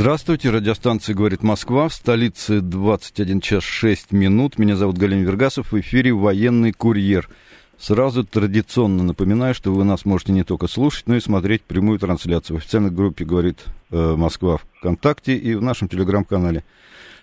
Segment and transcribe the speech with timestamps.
[0.00, 4.56] Здравствуйте, радиостанция «Говорит Москва», в столице 21 час 6 минут.
[4.56, 7.28] Меня зовут Галина Вергасов, в эфире «Военный курьер».
[7.76, 12.56] Сразу традиционно напоминаю, что вы нас можете не только слушать, но и смотреть прямую трансляцию
[12.56, 16.62] в официальной группе «Говорит э, Москва» ВКонтакте и в нашем телеграм-канале.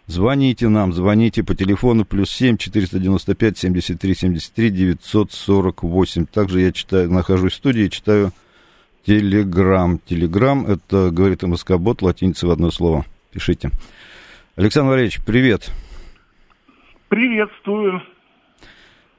[0.08, 6.26] Звоните нам, звоните по телефону плюс 7 495 73 73 948.
[6.26, 8.34] Также я читаю, нахожусь в студии, читаю
[9.06, 10.00] Телеграм.
[10.00, 13.06] Телеграм, это, говорит МСК-бот, латиница в одно слово.
[13.32, 13.70] Пишите.
[14.56, 15.72] Александр Валерьевич, привет.
[17.10, 18.02] Приветствую.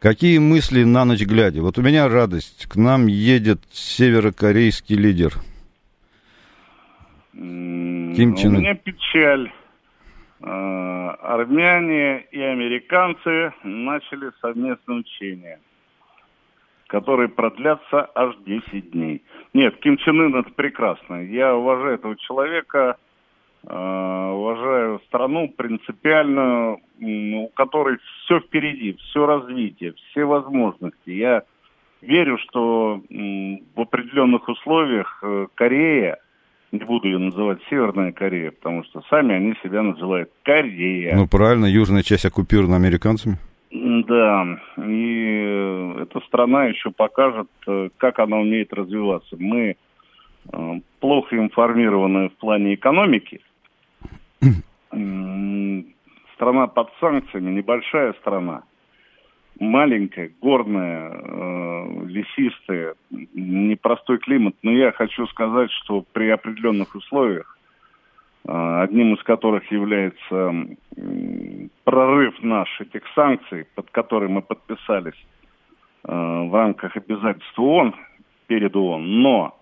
[0.01, 1.62] Какие мысли на ночь глядя?
[1.62, 2.67] Вот у меня радость.
[2.67, 5.34] К нам едет северокорейский лидер.
[7.33, 9.53] Ким Чен У меня печаль.
[10.41, 10.47] Э,
[11.23, 15.59] армяне и американцы начали совместное учение,
[16.87, 19.23] которые продлятся аж 10 дней.
[19.55, 21.25] Нет, Ким Чен Ын это прекрасно.
[21.25, 22.97] Я уважаю этого человека,
[23.67, 31.11] э, уважаю страну принципиально, у которой все впереди, все развитие, все возможности.
[31.11, 31.42] Я
[32.03, 36.19] верю, что в определенных условиях э, Корея–
[36.73, 41.17] не буду ее называть Северная Корея, потому что сами они себя называют Корея.
[41.17, 43.39] Ну, правильно, южная часть оккупирована американцами.
[43.78, 49.36] Да, и э, эта страна еще покажет, э, как она умеет развиваться.
[49.39, 49.77] Мы
[50.52, 53.40] э, плохо информированы в плане экономики.
[56.34, 58.62] Страна под санкциями, небольшая страна
[59.58, 64.55] маленькая, горная, э, лесистая, непростой климат.
[64.62, 67.55] Но я хочу сказать, что при определенных условиях,
[68.83, 70.55] одним из которых является
[70.96, 75.18] э, прорыв наш этих санкций, под которые мы подписались
[76.05, 77.95] э, в рамках обязательств ООН,
[78.46, 79.58] перед ООН, но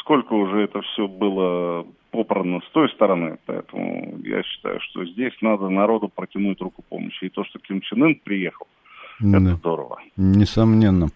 [0.00, 5.68] сколько уже это все было попрано с той стороны, поэтому я считаю, что здесь надо
[5.68, 7.24] народу протянуть руку помощи.
[7.24, 8.66] И то, что Ким Чен Ын приехал–
[9.20, 9.54] это да.
[9.56, 9.98] здорово.
[10.16, 11.08] Несомненно.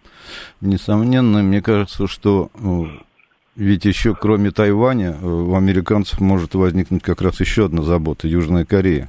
[0.61, 2.85] Несомненно, мне кажется, что э,
[3.57, 8.65] ведь еще кроме Тайваня э, у американцев может возникнуть как раз еще одна забота– Южная
[8.65, 9.09] Корея.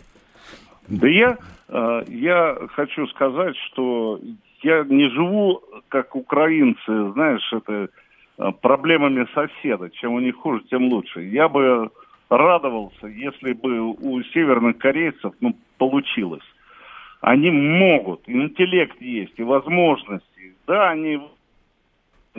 [0.88, 1.38] Да я,
[1.70, 4.20] э, я хочу сказать, что
[4.62, 7.90] я не живу как украинцы, знаешь, это
[8.62, 9.90] проблемами соседа.
[9.92, 11.24] Чем у них хуже, тем лучше.
[11.24, 11.90] Я бы
[12.30, 16.44] радовался, если бы у северных корейцев ну, получилось.
[17.22, 20.56] Они могут, интеллект есть и возможности.
[20.68, 21.20] Да, они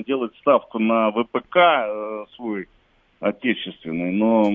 [0.02, 2.68] делают ставку на ВПК э, свой
[3.20, 4.52] отечественный, но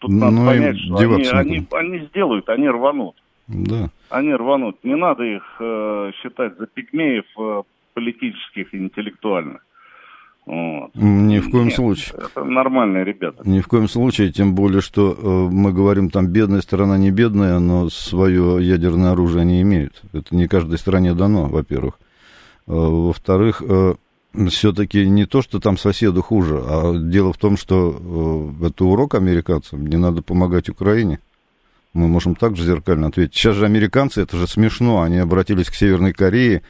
[0.00, 3.14] тут но надо понять, что они, они, они сделают, они рванут.
[3.46, 3.88] Да.
[4.10, 4.76] Они рванут.
[4.82, 7.62] Не надо их э, считать за пигмеев э,
[7.94, 9.64] политических и интеллектуальных.
[10.44, 10.90] Вот.
[10.94, 12.14] Ни в коем Нет, случае.
[12.18, 13.42] Это нормальные ребята.
[13.46, 17.58] Ни в коем случае, тем более, что э, мы говорим, там бедная страна не бедная,
[17.58, 20.02] но свое ядерное оружие они имеют.
[20.14, 21.98] Это не каждой стране дано, во-первых.
[22.66, 23.94] Э, во-вторых, э,
[24.50, 29.14] все-таки не то, что там соседу хуже, а дело в том, что э, это урок
[29.14, 31.20] американцам, не надо помогать Украине.
[31.94, 33.34] Мы можем также зеркально ответить.
[33.34, 36.62] Сейчас же американцы, это же смешно, они обратились к Северной Корее,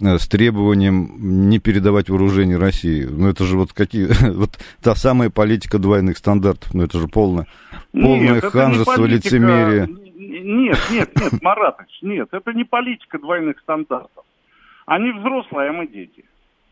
[0.00, 3.04] Э, с требованием не передавать вооружение России.
[3.04, 4.06] Ну, это же вот какие...
[4.32, 4.50] вот
[4.82, 6.72] та самая политика двойных стандартов.
[6.72, 7.46] Ну, это же полное,
[7.92, 9.36] полное нет, ханжество, политика...
[9.36, 9.88] лицемерие.
[10.16, 14.24] Нет, нет, нет, Маратович, нет, это не политика двойных стандартов.
[14.86, 16.24] Они взрослые, а мы дети.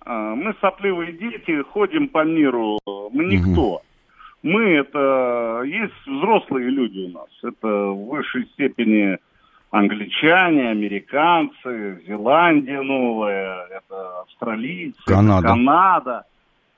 [0.07, 3.75] А, мы сопливые дети, ходим по миру, мы никто.
[3.75, 3.83] Угу.
[4.45, 5.63] Мы это...
[5.67, 7.29] Есть взрослые люди у нас.
[7.43, 9.19] Это в высшей степени
[9.71, 15.49] англичане, американцы, Зеландия новая, это австралийцы, Канада.
[15.49, 16.25] Канада.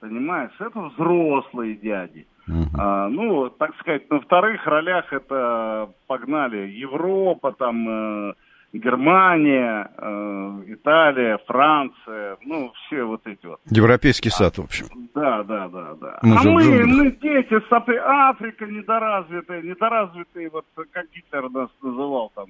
[0.00, 2.26] Понимаешь, это взрослые дяди.
[2.48, 2.64] Uh-huh.
[2.78, 8.32] А, ну, так сказать, на вторых ролях это погнали Европа, там э,
[8.73, 13.61] Германия, э, Италия, Франция, ну, все вот эти вот.
[13.70, 14.87] Европейский сад, в общем.
[15.15, 16.19] Да, да, да, да.
[16.23, 22.47] Мы а мы, мы дети, сопли, Африка недоразвитая, недоразвитые, вот как Гитлер нас называл там,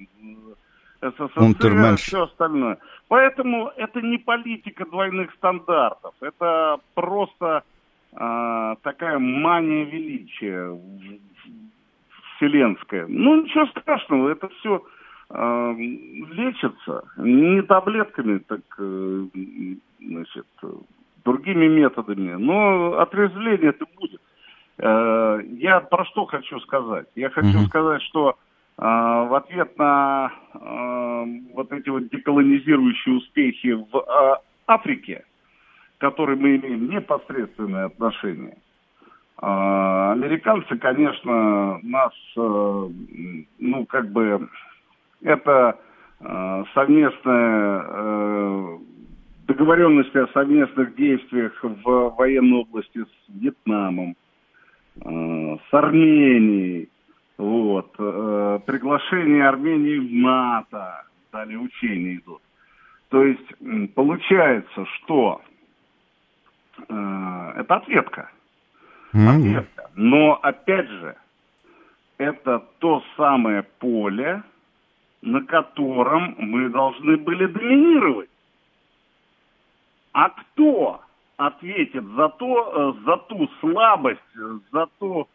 [1.01, 2.77] СССР, все остальное.
[3.07, 7.63] Поэтому это не политика двойных стандартов, это просто
[8.13, 10.77] а, такая мания величия
[12.35, 13.05] вселенская.
[13.07, 14.98] Ну, ничего страшного, это все а,
[15.31, 19.25] лечится не таблетками, так, э,
[19.99, 20.47] значит,
[21.23, 24.21] другими методами, но отрезвление это будет.
[24.79, 27.07] Э, я про что хочу сказать?
[27.15, 27.67] Я хочу mm-hmm.
[27.67, 30.31] сказать, что э, в ответ на
[31.53, 35.25] вот эти вот деколонизирующие успехи в Африке,
[35.99, 38.57] которые мы имеем непосредственное отношение,
[39.37, 44.49] американцы, конечно, нас, ну, как бы,
[45.21, 45.77] это
[46.73, 48.79] совместная
[49.49, 54.15] договоренности о совместных действиях в военной области с Вьетнамом,
[55.01, 56.89] э, с Арменией,
[57.37, 62.41] вот, э, приглашение Армении в НАТО, далее учения идут.
[63.09, 65.41] То есть получается, что
[66.87, 68.29] э, это ответка.
[69.11, 69.89] Ответка.
[69.95, 71.15] Но опять же,
[72.19, 74.43] это то самое поле,
[75.21, 78.29] на котором мы должны были доминировать.
[80.13, 81.01] А кто
[81.37, 84.21] ответит за то, э, за ту слабость,
[84.71, 85.27] за ту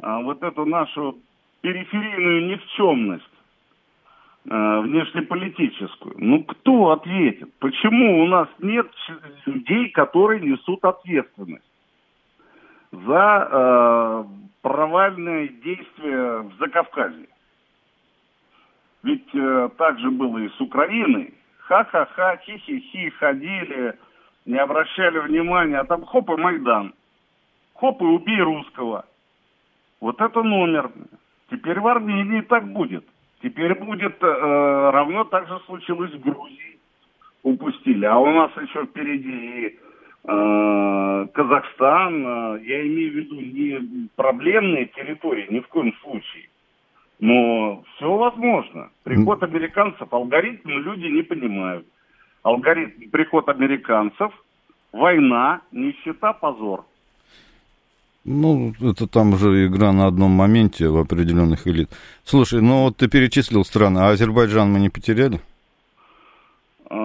[0.00, 1.18] э, вот эту нашу
[1.60, 3.24] периферийную никчемность
[4.48, 6.14] э, внешнеполитическую?
[6.18, 7.52] Ну, кто ответит?
[7.58, 8.88] Почему у нас нет
[9.46, 11.64] людей, которые несут ответственность
[12.92, 14.24] за э,
[14.62, 17.27] провальные действия в Закавказье?
[19.02, 21.34] Ведь э, так же было и с Украиной.
[21.58, 23.94] Ха-ха-ха, хи-хи-хи, ходили,
[24.44, 26.94] не обращали внимания, а там хоп и Майдан.
[27.74, 29.04] Хоп и убей русского.
[30.00, 30.90] Вот это номер.
[31.50, 33.04] Теперь в Армении так будет.
[33.42, 36.78] Теперь будет э, равно так же случилось в Грузии.
[37.42, 38.04] Упустили.
[38.04, 39.78] А у нас еще впереди и
[40.24, 42.26] э, Казахстан.
[42.26, 46.48] Э, я имею в виду не проблемные территории, ни в коем случае.
[47.20, 48.90] Но все возможно.
[49.02, 51.86] Приход американцев, алгоритмы люди не понимают
[52.42, 54.32] алгоритм приход американцев,
[54.92, 56.84] война, нищета, позор.
[58.24, 61.90] Ну, это там уже игра на одном моменте в определенных элит.
[62.24, 65.40] Слушай, ну вот ты перечислил страны, а Азербайджан мы не потеряли?
[66.90, 66.96] А,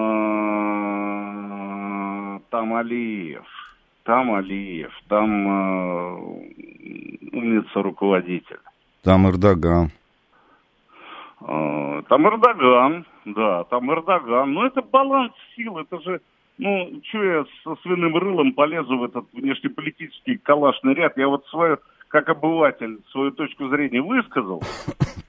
[2.50, 3.46] там Алиев,
[4.04, 6.16] там Алиев, там э,
[7.32, 8.60] умница руководитель.
[9.04, 9.92] Там Эрдоган.
[12.10, 14.54] Там Эрдоган, да, там Эрдоган.
[14.54, 16.22] Но это баланс сил, это же,
[16.58, 21.18] ну, что я со свиным рылом полезу в этот внешнеполитический калашный ряд?
[21.18, 21.78] Я вот свою,
[22.08, 24.62] как обыватель, свою точку зрения высказал.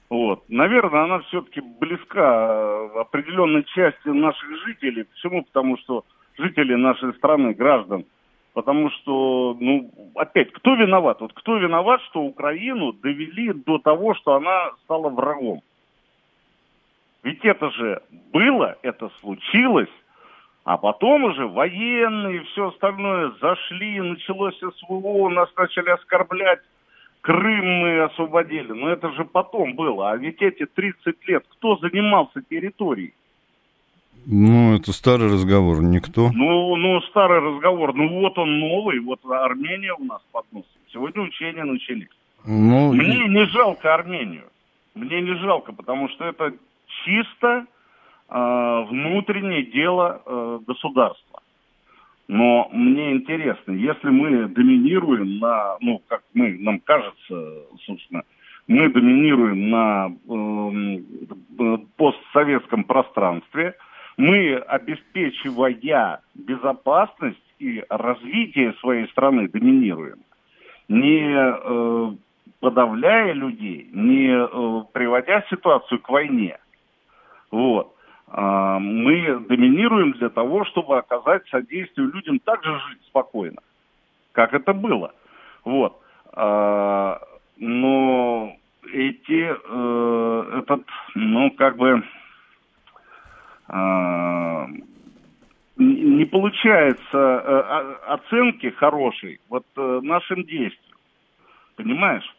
[0.07, 0.43] Вот.
[0.49, 5.03] Наверное, она все-таки близка определенной части наших жителей.
[5.03, 5.43] Почему?
[5.43, 6.05] Потому что
[6.37, 8.05] жители нашей страны, граждан,
[8.55, 11.19] Потому что, ну, опять, кто виноват?
[11.19, 15.61] Вот кто виноват, что Украину довели до того, что она стала врагом?
[17.25, 19.89] Ведь это же было, это случилось,
[20.63, 26.59] а потом уже военные и все остальное зашли, началось СВО, нас начали оскорблять,
[27.21, 28.71] Крым мы освободили.
[28.71, 30.11] Но это же потом было.
[30.11, 33.15] А ведь эти 30 лет кто занимался территорией?
[34.27, 36.29] Ну, это старый разговор, никто.
[36.31, 37.95] Ну, ну, старый разговор.
[37.95, 40.69] Ну, вот он новый, вот Армения у нас под носом.
[40.93, 42.09] Сегодня учения начались.
[42.45, 43.29] Ну, Мне и...
[43.29, 44.45] не жалко Армению.
[44.93, 46.53] Мне не жалко, потому что это
[47.03, 47.65] чисто
[48.29, 51.41] э, внутреннее дело э, государства.
[52.27, 58.23] Но мне интересно, если мы доминируем на, ну, как мы, нам кажется, собственно,
[58.67, 63.75] мы доминируем на э, постсоветском пространстве,
[64.17, 70.19] мы, обеспечивая безопасность и развитие своей страны, доминируем,
[70.87, 72.15] не э,
[72.59, 76.57] подавляя людей, не э, приводя ситуацию к войне,
[77.55, 77.95] вот.
[78.27, 83.61] А, мы доминируем для того, чтобы оказать содействие людям также жить спокойно,
[84.33, 85.13] как это было.
[85.63, 85.97] Вот.
[86.33, 87.17] А,
[87.55, 88.57] но
[88.91, 90.83] эти, э, этот,
[91.15, 92.03] ну, как бы,
[93.69, 94.67] а,
[95.77, 100.97] не получается э, оценки хорошей вот э, нашим действиям.
[101.77, 102.35] Понимаешь?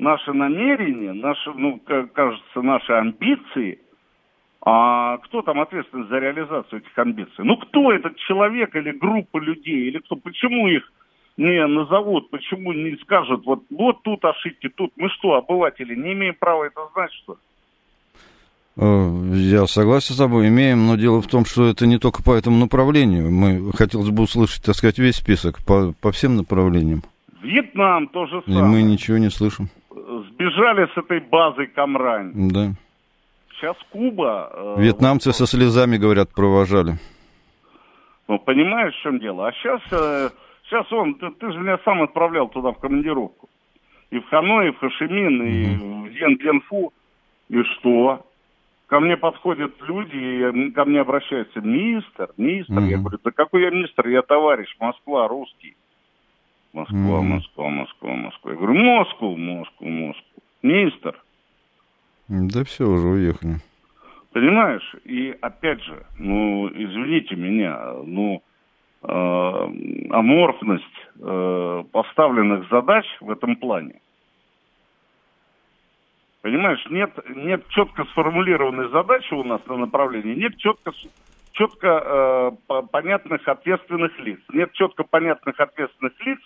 [0.00, 1.80] Наши намерения, наши, ну,
[2.12, 3.78] кажется, наши амбиции–
[4.68, 7.44] а кто там ответственен за реализацию этих амбиций?
[7.44, 10.16] Ну, кто этот человек или группа людей, или кто?
[10.16, 10.82] Почему их
[11.36, 14.92] не назовут, почему не скажут, вот, вот тут ошибки, тут.
[14.96, 17.38] Мы что, обыватели, не имеем права это знать, что ли?
[18.78, 22.34] Э, я согласен с тобой, имеем, но дело в том, что это не только по
[22.34, 23.30] этому направлению.
[23.30, 27.02] Мы хотелось бы услышать, так сказать, весь список по, по всем направлениям.
[27.40, 28.64] Вьетнам тоже самое.
[28.64, 29.68] И мы ничего не слышим.
[29.92, 32.32] Сбежали с этой базы Камрань.
[32.50, 32.72] Да.
[33.56, 34.50] Сейчас Куба...
[34.52, 36.98] Э, Вьетнамцы со слезами, говорят, провожали.
[38.28, 39.48] Ну, понимаешь, в чем дело?
[39.48, 40.30] А сейчас, э,
[40.64, 43.48] сейчас он, ты, ты же меня сам отправлял туда в командировку.
[44.10, 46.08] И в Ханой, и в Хашимин, mm-hmm.
[46.08, 46.62] и в Ен
[47.48, 48.26] И что?
[48.88, 52.78] Ко мне подходят люди, и ко мне обращаются, мистер, мистер.
[52.78, 52.90] Mm-hmm.
[52.90, 54.06] Я говорю, да какой я мистер?
[54.08, 55.76] Я товарищ, Москва, русский.
[56.72, 57.22] Москва, mm-hmm.
[57.22, 58.50] Москва, Москва, Москва.
[58.50, 60.42] Я говорю, Москву, Москву, Москву.
[60.62, 61.22] Мистер.
[62.28, 63.56] Да все, уже уехали.
[64.32, 64.94] Понимаешь?
[65.04, 68.42] И опять же, ну, извините меня, ну,
[69.02, 69.08] э,
[70.10, 70.84] аморфность
[71.18, 74.00] э, поставленных задач в этом плане.
[76.42, 80.92] Понимаешь, нет, нет четко сформулированной задачи у нас на направлении, нет четко,
[81.52, 84.40] четко э, понятных ответственных лиц.
[84.52, 86.38] Нет четко понятных ответственных лиц,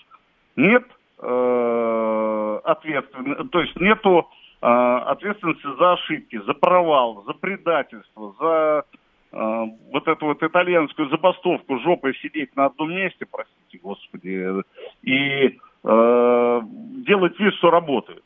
[0.56, 0.84] нет
[1.18, 4.28] э, ответственных, то есть нету
[4.66, 8.84] ответственности за ошибки, за провал, за предательство, за
[9.32, 14.62] э, вот эту вот итальянскую забастовку, жопой сидеть на одном месте, простите, господи,
[15.02, 16.60] и э,
[17.06, 18.22] делать вид, что работает.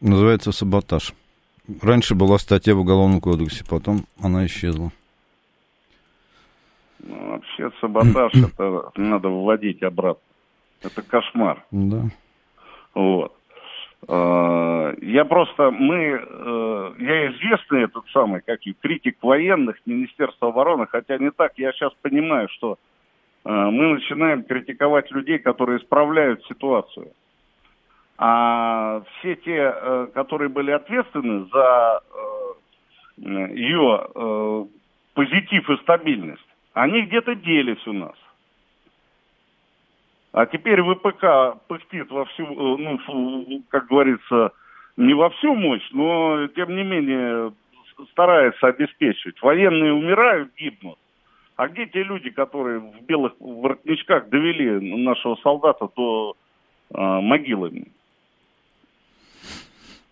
[0.00, 1.12] Называется саботаж.
[1.82, 4.90] Раньше была статья в Уголовном кодексе, потом она исчезла.
[7.00, 10.22] Ну, вообще саботаж это надо вводить обратно.
[10.82, 11.64] Это кошмар.
[11.70, 12.04] Да.
[12.94, 13.37] Вот.
[14.06, 20.86] Э, я просто, мы, э, я известный этот самый, как и критик военных, Министерства обороны,
[20.86, 22.78] хотя не так, я сейчас понимаю, что
[23.44, 27.08] э, мы начинаем критиковать людей, которые исправляют ситуацию.
[28.20, 32.02] А все те, которые были ответственны за
[33.16, 34.66] ее
[35.14, 38.16] позитив и стабильность, они где-то делись у нас.
[40.32, 44.52] А теперь ВПК пыхтит во всю, э, ну, как говорится,
[44.96, 47.52] не во всю мощь, но, тем не менее,
[48.10, 49.40] старается обеспечивать.
[49.40, 50.98] Военные умирают, гибнут.
[51.56, 56.36] А где те люди, которые в белых воротничках довели нашего солдата до
[56.94, 57.86] э, могилы?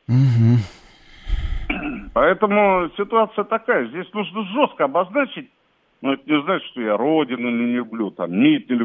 [0.08, 0.58] Угу.
[2.14, 3.86] Поэтому ситуация такая.
[3.88, 5.50] Здесь нужно жестко обозначить,
[6.00, 8.76] но это не значит, что я Родину не люблю, там, НИТ не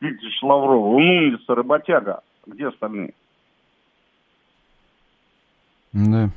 [0.00, 2.22] Викторович Лавров, он умница, работяга.
[2.46, 3.12] Где остальные?
[5.92, 6.30] Да.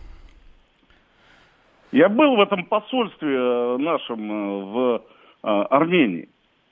[1.92, 5.04] Я был в этом посольстве э, нашем э, в
[5.44, 6.28] э, Армении.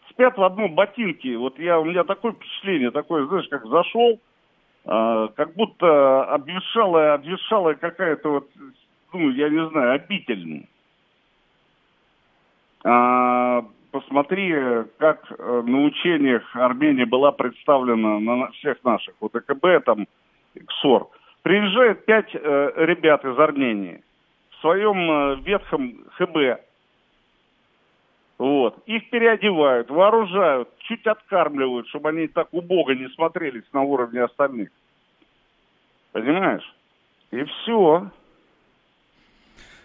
[0.10, 1.38] Спят в одном ботинке.
[1.38, 4.20] Вот я, у меня такое впечатление, такое, знаешь, как зашел,
[4.84, 8.50] как будто обвешалая, обвешалая какая-то вот,
[9.14, 10.68] ну, я не знаю, обитель.
[13.92, 14.54] Посмотри,
[15.00, 20.08] как э, на учениях Армения была представлена на всех наших, вот ЭКБ, там,
[20.56, 21.08] КСОР.
[21.42, 24.02] Приезжает пять э, ребят из Армении
[24.52, 26.62] в своем э, ветхом ХБ.
[28.38, 28.82] Вот.
[28.86, 34.70] Их переодевают, вооружают, чуть откармливают, чтобы они так убого не смотрелись на уровне остальных.
[36.14, 36.76] Понимаешь?
[37.32, 38.10] И все.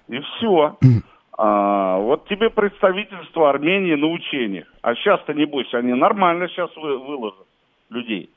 [0.07, 0.79] И все.
[1.38, 4.66] А, вот тебе представительство Армении на учениях.
[4.83, 7.47] А сейчас-то, небось, они нормально сейчас вы, выложат
[7.90, 8.31] людей.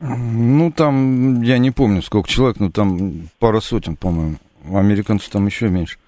[0.00, 4.36] Ну, там, я не помню, сколько человек, но там пара сотен, по-моему.
[4.70, 5.98] Американцев там еще меньше.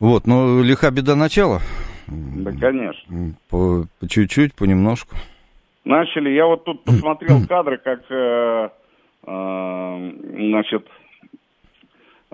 [0.00, 1.60] Вот, но лиха беда начала.
[2.06, 3.34] Да, конечно.
[3.50, 5.16] По, по чуть-чуть, понемножку.
[5.84, 6.30] Начали.
[6.30, 8.68] Я вот тут посмотрел кадры, как, э,
[9.26, 10.12] э,
[10.50, 10.86] значит,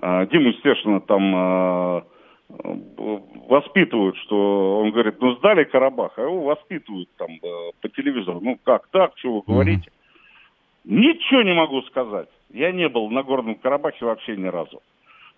[0.01, 2.01] э, Диму Стешина там э,
[2.49, 8.39] воспитывают, что он говорит, ну сдали Карабах, а его воспитывают там э, по телевизору.
[8.41, 9.89] Ну как так, что вы говорите?
[9.89, 10.95] Mm-hmm.
[10.95, 12.29] Ничего не могу сказать.
[12.51, 14.81] Я не был на Горном Карабахе вообще ни разу.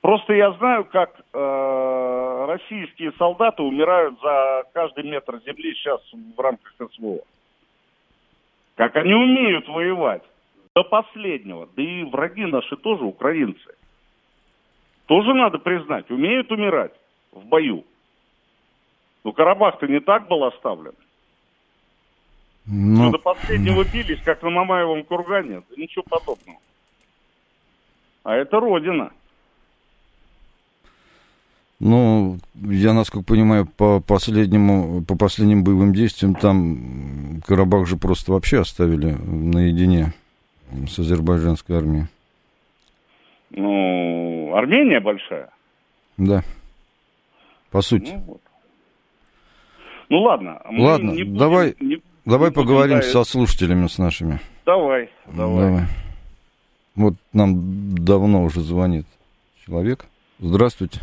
[0.02, 6.74] Просто я знаю, как э, российские солдаты умирают за каждый метр земли сейчас в рамках
[6.94, 7.22] СВО.
[8.76, 10.24] Как они умеют воевать
[10.76, 11.68] до последнего.
[11.76, 13.77] Да и враги наши тоже украинцы
[15.08, 16.94] тоже надо признать, умеют умирать
[17.32, 17.84] в бою.
[19.24, 20.94] Но Карабах-то не так был оставлен.
[22.66, 23.06] Но...
[23.06, 25.64] Ну, до последнего бились, как на Мамаевом кургане.
[25.70, 26.60] Да ничего подобного.
[28.24, 29.12] А это Родина.
[31.80, 38.60] Ну, я, насколько понимаю, по последнему, по последним боевым действиям там Карабах же просто вообще
[38.60, 40.14] оставили наедине
[40.72, 42.08] с азербайджанской армией.
[43.52, 45.52] Ну, Армения большая.
[46.18, 46.42] Да.
[47.70, 48.14] по сути.
[48.16, 48.42] Ну, вот.
[50.10, 50.60] ну ладно.
[50.66, 54.40] Ладно, не будем, давай, не, давай не поговорим со слушателями с нашими.
[54.66, 55.64] Давай, давай.
[55.64, 55.84] давай.
[56.96, 59.06] Вот нам давно уже звонит
[59.64, 60.06] человек.
[60.40, 61.02] Здравствуйте.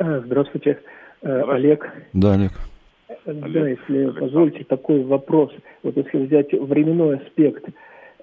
[0.00, 0.78] Э, здравствуйте.
[1.22, 1.92] Олег.
[2.14, 2.52] Да, Олег.
[3.26, 5.52] Да, если позволите, такой вопрос.
[5.84, 7.64] Вот если взять временной аспект,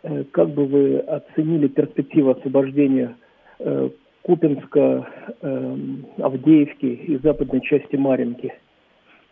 [0.04, 3.16] э, как бы вы оценили перспективу освобождения
[3.60, 3.90] э,
[4.26, 5.08] Купинска,
[5.44, 8.52] эм, Авдеевки и западной части Маринки?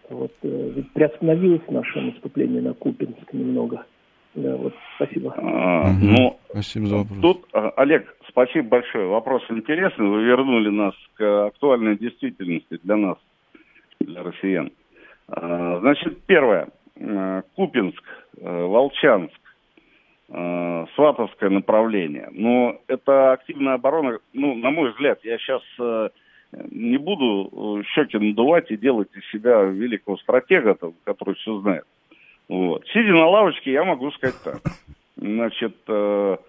[0.08, 3.86] Вот, ведь приостановилось наше наступление на Купинск немного.
[4.36, 5.34] Да, вот, спасибо.
[5.36, 7.20] А, ну, спасибо за вопрос.
[7.22, 9.08] Тут, а, Олег, спасибо большое.
[9.08, 10.08] Вопрос интересный.
[10.08, 13.18] Вы вернули нас к актуальной действительности для нас,
[14.00, 14.72] для россиян.
[15.28, 16.70] А, значит, первое.
[17.02, 18.04] А, Купинск,
[18.44, 18.68] а,
[20.34, 22.30] Волчанск, Сватовское направление.
[22.32, 25.62] Но это активная оборона, ну, на мой взгляд, я сейчас
[26.52, 31.86] не буду щеки надувать и делать из себя великого стратега, который все знает.
[32.48, 32.86] Вот.
[32.88, 34.62] Сидя на лавочке, я могу сказать так.
[35.16, 36.40] Значит, мы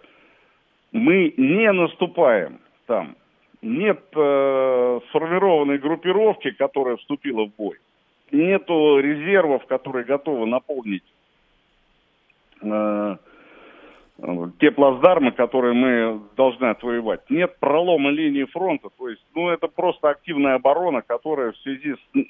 [1.37, 3.17] не наступаем там.
[3.63, 7.79] Нет сформированной группировки, которая вступила в бой
[8.31, 11.05] нету резервов, которые готовы наполнить
[12.61, 13.17] э,
[14.61, 17.29] те плацдармы, которые мы должны отвоевать.
[17.31, 22.27] Нет пролома линии фронта, то есть, ну, это просто активная оборона, которая в связи с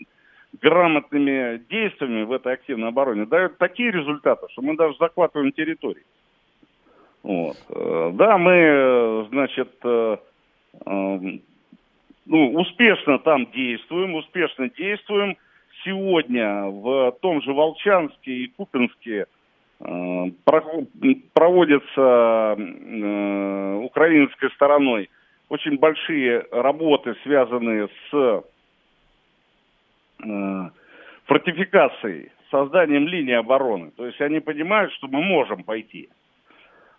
[0.62, 6.04] грамотными действиями в этой активной обороне дает такие результаты, что мы даже захватываем территории.
[7.22, 7.56] Вот.
[7.68, 10.16] Э, да, мы, значит, э,
[10.86, 11.18] э,
[12.26, 15.36] ну, успешно там действуем, успешно действуем–
[15.84, 19.26] сегодня в том же Волчанске и Купинске
[21.34, 25.10] проводятся э, украинской стороной
[25.48, 28.42] очень большие работы, связанные с
[30.22, 30.70] э,
[31.26, 33.90] фортификацией, созданием линии обороны.
[33.96, 36.08] То есть они понимают, что мы можем пойти.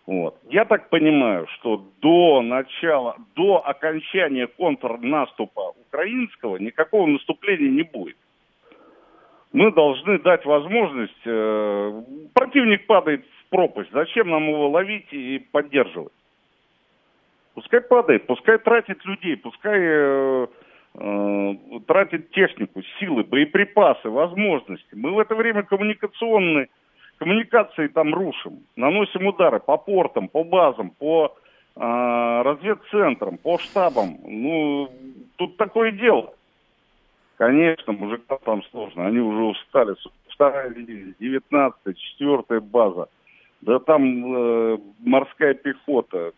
[0.06, 0.38] Вот.
[0.50, 8.18] Я так понимаю, что до начала, до окончания контрнаступа украинского никакого наступления не будет
[9.56, 16.12] мы должны дать возможность, э, противник падает в пропасть, зачем нам его ловить и поддерживать?
[17.54, 20.48] Пускай падает, пускай тратит людей, пускай э,
[20.96, 21.54] э,
[21.88, 24.94] тратит технику, силы, боеприпасы, возможности.
[24.94, 26.68] Мы в это время коммуникационные
[27.18, 31.34] коммуникации там рушим, наносим удары по портам, по базам, по
[31.78, 34.18] э, разведцентрам, по штабам.
[34.26, 34.92] Ну,
[35.38, 36.34] тут такое дело.
[37.38, 39.08] Конечно, мужикам там сложно.
[39.08, 39.96] Они уже устали.
[40.30, 43.08] Вторая дивизия, 19 четвертая база.
[43.62, 46.32] Да там э, морская пехота.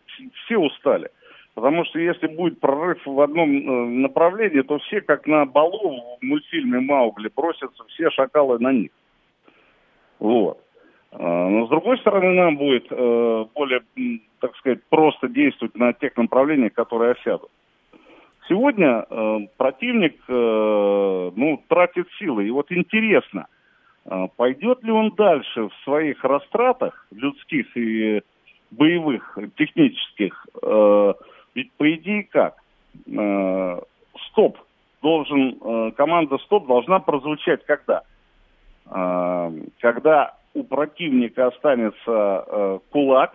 [0.44, 1.10] Все устали.
[1.54, 6.24] Потому что если будет прорыв в одном э, направлении, то все, как на балу в
[6.24, 8.90] мультфильме Маугли, бросятся все шакалы на них.
[10.18, 10.60] Вот.
[11.12, 13.82] А, но с другой стороны, нам будет э, более,
[14.40, 17.50] так сказать, просто действовать на тех направлениях, которые осядут.
[18.48, 22.46] Сегодня э, противник э, ну, тратит силы.
[22.46, 23.46] И вот интересно,
[24.06, 28.22] э, пойдет ли он дальше в своих растратах людских и
[28.70, 30.46] боевых, технических?
[30.62, 31.12] Э,
[31.54, 32.56] ведь по идее как?
[33.06, 33.80] Э,
[34.30, 34.58] стоп
[35.02, 38.02] должен, э, команда стоп должна прозвучать когда?
[38.86, 43.34] Э, когда у противника останется э, кулак,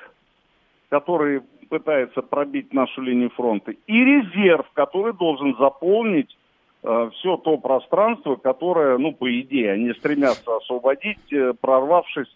[0.90, 6.38] который пытается пробить нашу линию фронта, и резерв, который должен заполнить
[6.84, 12.36] э, все то пространство, которое, ну, по идее, они стремятся освободить, э, прорвавшись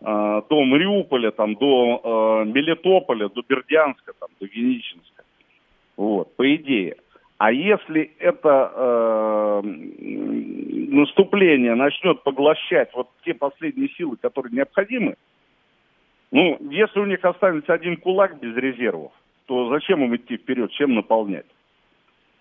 [0.00, 5.24] э, до Мариуполя, там, до э, Мелитополя, до Бердянска, там, до Геничинска.
[5.96, 6.96] Вот, по идее.
[7.38, 9.62] А если это э,
[10.98, 15.14] наступление начнет поглощать вот те последние силы, которые необходимы,
[16.30, 19.12] ну, если у них останется один кулак без резервов,
[19.46, 21.46] то зачем им идти вперед, чем наполнять?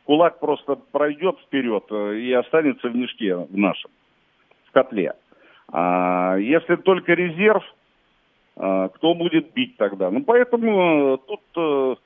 [0.04, 3.91] Кулак просто пройдет вперед э, и останется в мешке в нашем,
[4.65, 5.13] в котле.
[5.71, 7.63] А если только резерв,
[8.58, 10.12] э, кто будет бить тогда?
[10.12, 11.97] Ну, поэтому э, тут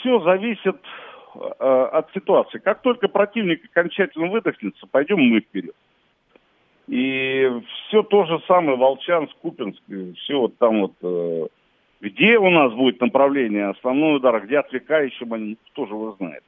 [0.00, 0.76] все зависит
[1.58, 2.58] от ситуации.
[2.58, 5.74] Как только противник окончательно выдохнется, пойдем мы вперед.
[6.92, 7.50] И
[7.88, 9.80] все то же самое, Волчанск, Купинск,
[10.18, 11.46] все вот там вот, э,
[12.02, 16.42] где у нас будет направление основной удар, где отвлекающим, они тоже вы знает.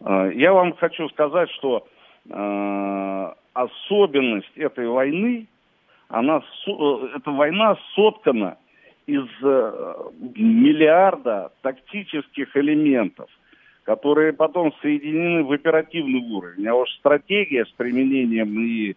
[0.00, 1.86] Э, я вам хочу сказать, что
[2.26, 5.46] э, особенность этой войны,
[6.08, 6.42] она,
[7.14, 8.56] эта война соткана
[9.04, 13.28] из миллиарда тактических элементов.
[13.82, 16.66] которые потом соединены в оперативный уровень.
[16.68, 18.96] А уж стратегия с применением и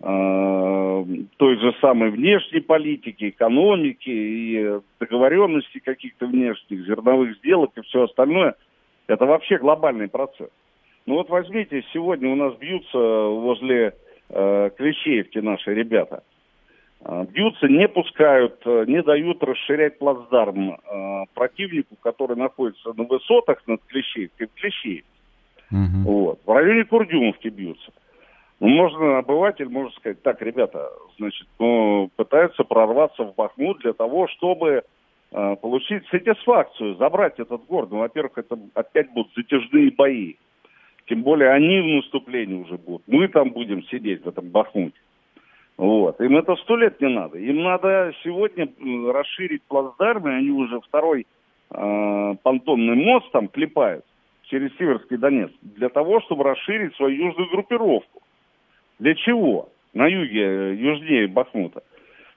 [0.00, 8.54] той же самой внешней политики, экономики и договоренности каких-то внешних, зерновых сделок и все остальное,
[9.08, 10.50] это вообще глобальный процесс.
[11.06, 13.94] Ну вот возьмите, сегодня у нас бьются возле
[14.28, 16.22] э, Клещеевки наши ребята.
[17.00, 23.66] Э, бьются, не пускают, э, не дают расширять плацдарм э, противнику, который находится на высотах
[23.66, 25.08] над Клещеевкой, в Клещеевке.
[25.70, 26.10] Угу.
[26.10, 26.40] Вот.
[26.44, 27.90] В районе Курдюмовки бьются.
[28.60, 34.82] Можно, обыватель может сказать, так, ребята, значит, ну, пытаются прорваться в Бахмут для того, чтобы
[35.30, 37.90] э, получить сатисфакцию, забрать этот город.
[37.92, 40.34] Ну, во-первых, это опять будут затяжные бои.
[41.06, 43.02] Тем более они в наступлении уже будут.
[43.06, 44.98] Мы там будем сидеть в этом Бахмуте.
[45.76, 46.20] Вот.
[46.20, 47.38] Им это сто лет не надо.
[47.38, 48.68] Им надо сегодня
[49.12, 51.26] расширить плацдарм, и они уже второй
[51.70, 54.04] э, понтонный мост там клепают
[54.50, 58.22] через Северский Донец, для того, чтобы расширить свою южную группировку.
[58.98, 59.68] Для чего?
[59.94, 61.82] На юге, э, южнее Бахмута.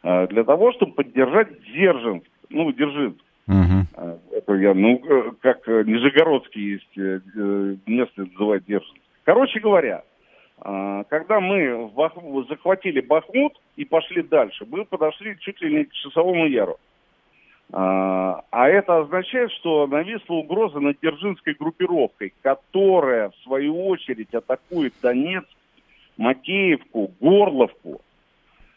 [0.03, 3.19] Э, для того, чтобы поддержать Дзержинск, ну, Дзержинск.
[3.47, 4.15] Угу.
[4.31, 5.01] Это я, ну,
[5.41, 6.97] как Нижегородский есть,
[7.87, 8.95] место называют Дзержинск.
[9.23, 10.03] Короче говоря,
[10.59, 12.13] когда мы в Бах...
[12.47, 16.77] захватили Бахмут и пошли дальше, мы подошли чуть ли не к часовому яру.
[17.73, 25.49] А это означает, что нависла угроза над Дзержинской группировкой, которая, в свою очередь, атакует Донецк,
[26.17, 28.01] Макеевку, Горловку.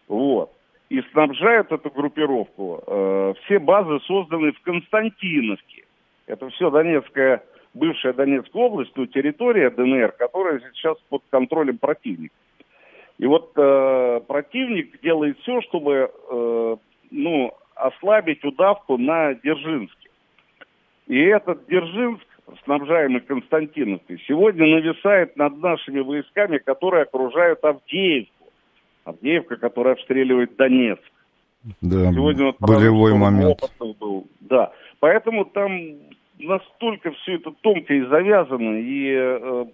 [0.09, 0.51] Вот.
[0.89, 2.83] И снабжают эту группировку.
[2.87, 5.85] Э, все базы созданы в Константиновке.
[6.27, 7.43] Это все Донецкая,
[7.75, 12.35] бывшая Донецкая область, ну, территория ДНР, которая сейчас под контролем противника.
[13.19, 16.77] И вот э, противник делает все, чтобы э,
[17.11, 20.09] ну, ослабить удавку на Дзержинске.
[21.07, 22.27] И этот Дзержинск
[22.65, 28.51] снабжаемый Константиновкой, сегодня нависает над нашими войсками, которые окружают Авдеевку.
[29.05, 31.03] Авдеевка, которая обстреливает Донецк.
[31.81, 33.59] Да, сегодня вот болевой момент.
[33.79, 34.27] Был.
[34.41, 35.73] Да, поэтому там
[36.39, 39.65] настолько все это тонко и завязано, и э,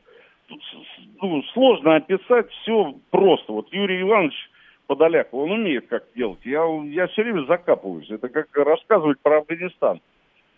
[1.21, 3.53] ну, сложно описать все просто.
[3.53, 4.35] Вот Юрий Иванович
[4.87, 6.41] Подоляк, он умеет как делать.
[6.45, 8.11] Я, я все время закапываюсь.
[8.11, 10.01] Это как рассказывать про Афганистан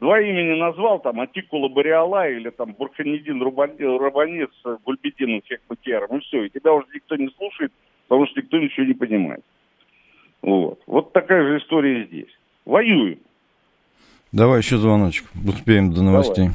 [0.03, 4.51] два имени назвал, там, Атикула Бариала или там Бурханидин Рабанец
[4.85, 7.73] Гульбедином Хехматьяром, и все, и тебя уже никто не слушает,
[8.09, 9.45] потому что никто ничего не понимает.
[10.43, 10.81] Вот.
[10.87, 12.37] Вот такая же история здесь.
[12.67, 13.21] Воюем.
[14.33, 15.27] Давай еще звоночек.
[15.47, 16.49] Успеем до новостей.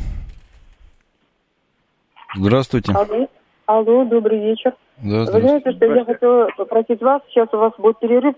[2.35, 2.49] Давай.
[2.49, 2.91] Здравствуйте.
[2.91, 3.29] Алло.
[3.65, 4.73] Алло, добрый вечер.
[4.97, 8.35] Да, Вы знаете, что я хотела попросить вас, сейчас у вас будет перерыв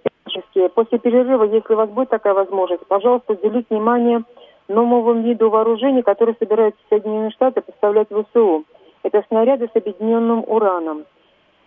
[0.75, 4.23] После перерыва, если у вас будет такая возможность, пожалуйста, уделите внимание
[4.69, 8.65] новому виду вооружений, которые собираются Соединенные Штаты поставлять в ВСУ.
[9.03, 11.05] Это снаряды с объединенным ураном.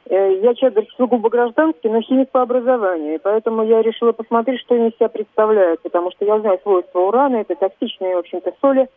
[0.07, 4.75] Э, я человек сугубо гражданский, но химик по образованию, и поэтому я решила посмотреть, что
[4.75, 8.88] они из себя представляют, потому что я знаю свойства урана, это токсичные, в общем-то, соли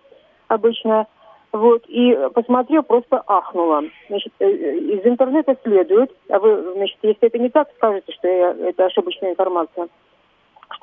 [0.48, 1.08] обычно.
[1.52, 3.84] Вот, и посмотрев, просто ахнула.
[4.10, 8.52] Значит, э, из интернета следует, а вы, значит, если это не так, скажете, что я,
[8.52, 9.88] это ошибочная информация,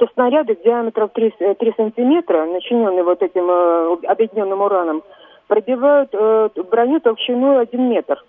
[0.02, 5.02] что снаряды диаметром 3, 3 э, сантиметра, начиненные вот этим э, объединенным ураном,
[5.46, 8.24] пробивают э, броню толщиной 1 метр.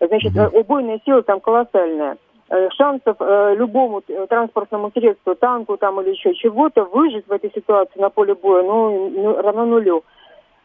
[0.00, 2.16] Значит, mm убойная сила там колоссальная.
[2.50, 7.98] Э, шансов э, любому транспортному средству, танку там или еще чего-то выжить в этой ситуации
[7.98, 10.04] на поле боя, ну, ну равно нулю.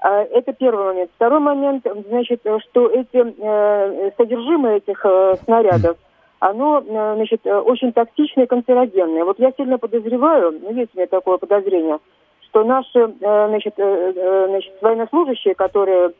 [0.03, 1.11] Э, это первый момент.
[1.15, 5.97] Второй момент, значит, что эти э, содержимое этих э, снарядов–
[6.39, 9.25] оно, э, значит, э, очень токсичное и канцерогенное.
[9.25, 11.99] Вот я сильно подозреваю, ну, есть у меня такое подозрение,
[12.49, 16.13] что наши, э, значит, значит военнослужащие, которые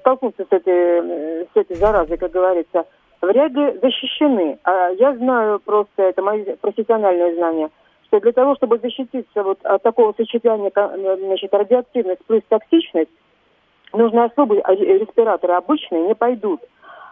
[0.00, 2.86] столкнутся с этой, с этой заразой, как говорится,
[3.22, 4.58] вряд ли защищены.
[4.64, 7.70] А я знаю просто, это мои профессиональные знания,
[8.08, 13.12] что для того, чтобы защититься вот от такого сочетания значит, радиоактивность плюс токсичность,
[13.92, 16.60] нужны особые респираторы, обычные не пойдут.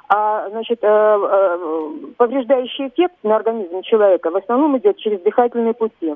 [0.09, 6.15] А, значит, э, э, повреждающий эффект на организм человека в основном идет через дыхательные пути.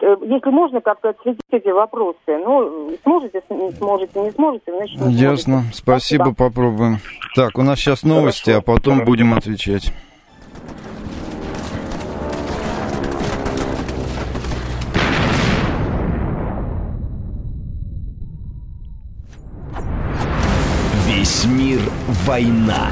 [0.00, 5.12] Э, если можно как-то отследить эти вопросы, ну, сможете, не сможете, не сможете, значит, не
[5.12, 5.58] Ясно.
[5.60, 5.76] Сможете.
[5.76, 6.96] Спасибо, Спасибо, попробуем.
[7.36, 8.58] Так, у нас сейчас новости, Хорошо.
[8.58, 9.10] а потом Хорошо.
[9.10, 9.92] будем отвечать.
[22.24, 22.90] «Война».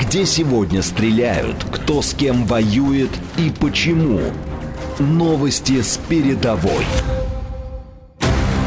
[0.00, 4.20] Где сегодня стреляют, кто с кем воюет и почему.
[4.98, 6.84] Новости с передовой.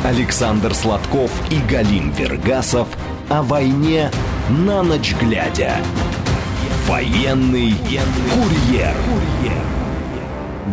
[0.03, 2.87] Александр Сладков и Галим Вергасов
[3.29, 4.09] о войне
[4.49, 5.77] на ночь глядя.
[6.87, 7.75] Военный
[8.33, 8.95] курьер.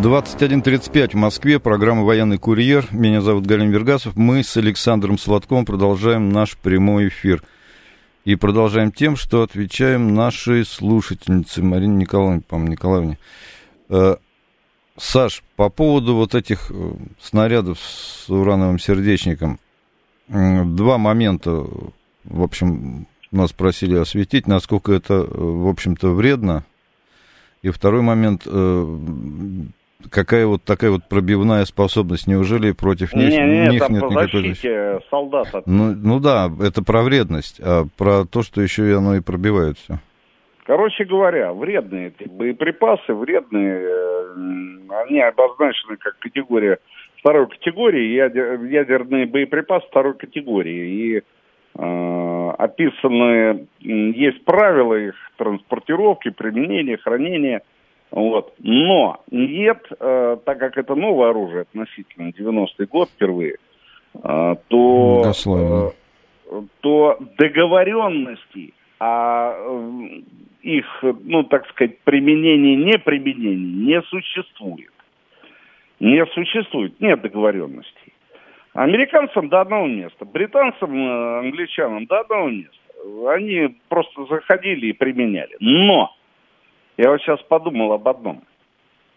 [0.02, 2.86] 21.35 в Москве, программа «Военный курьер».
[2.90, 4.16] Меня зовут Галин Вергасов.
[4.16, 7.42] Мы с Александром Солодковым продолжаем наш прямой эфир.
[8.26, 13.18] И продолжаем тем, что отвечаем нашей слушательнице Марине Николаевне, по-моему, Николаевне.
[13.88, 14.16] Э,
[14.98, 19.60] Саш, по поводу вот этих э, снарядов с урановым сердечником,
[20.26, 21.66] два момента,
[22.24, 26.64] в общем, нас просили осветить, насколько это, э, в общем-то, вредно.
[27.62, 28.44] И второй момент,
[30.10, 35.02] какая вот такая вот пробивная способность, неужели против них, не, не, них там нет никакой...
[35.10, 35.62] солдата.
[35.66, 39.78] Ну, ну да, это про вредность, а про то, что еще и оно и пробивает
[39.78, 39.98] все.
[40.64, 44.34] Короче говоря, вредные эти боеприпасы, вредные, э,
[45.04, 46.78] они обозначены как категория
[47.18, 50.88] второй категории, ядерные боеприпасы второй категории.
[50.88, 51.22] И
[51.78, 57.62] э, описаны, есть правила их транспортировки, применения, хранения–
[58.10, 58.54] вот.
[58.58, 63.56] Но нет, э, так как это новое оружие относительно 90-й год впервые,
[64.14, 65.32] э, то,
[66.50, 70.20] э, то договоренности о э,
[70.62, 74.90] их, ну, так сказать, применении, не применении не существует.
[76.00, 78.12] Не существует, нет договоренностей.
[78.74, 82.76] Американцам до одного места, британцам, э, англичанам до одного места.
[83.28, 85.56] Они просто заходили и применяли.
[85.60, 86.15] Но
[86.96, 88.42] я вот сейчас подумал об одном.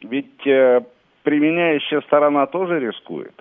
[0.01, 0.81] Ведь э,
[1.23, 3.33] применяющая сторона тоже рискует.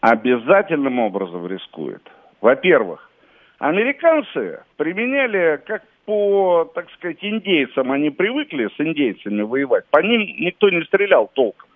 [0.00, 2.02] Обязательным образом рискует.
[2.40, 3.10] Во-первых,
[3.58, 10.70] американцы применяли, как по, так сказать, индейцам, они привыкли с индейцами воевать, по ним никто
[10.70, 11.68] не стрелял толком.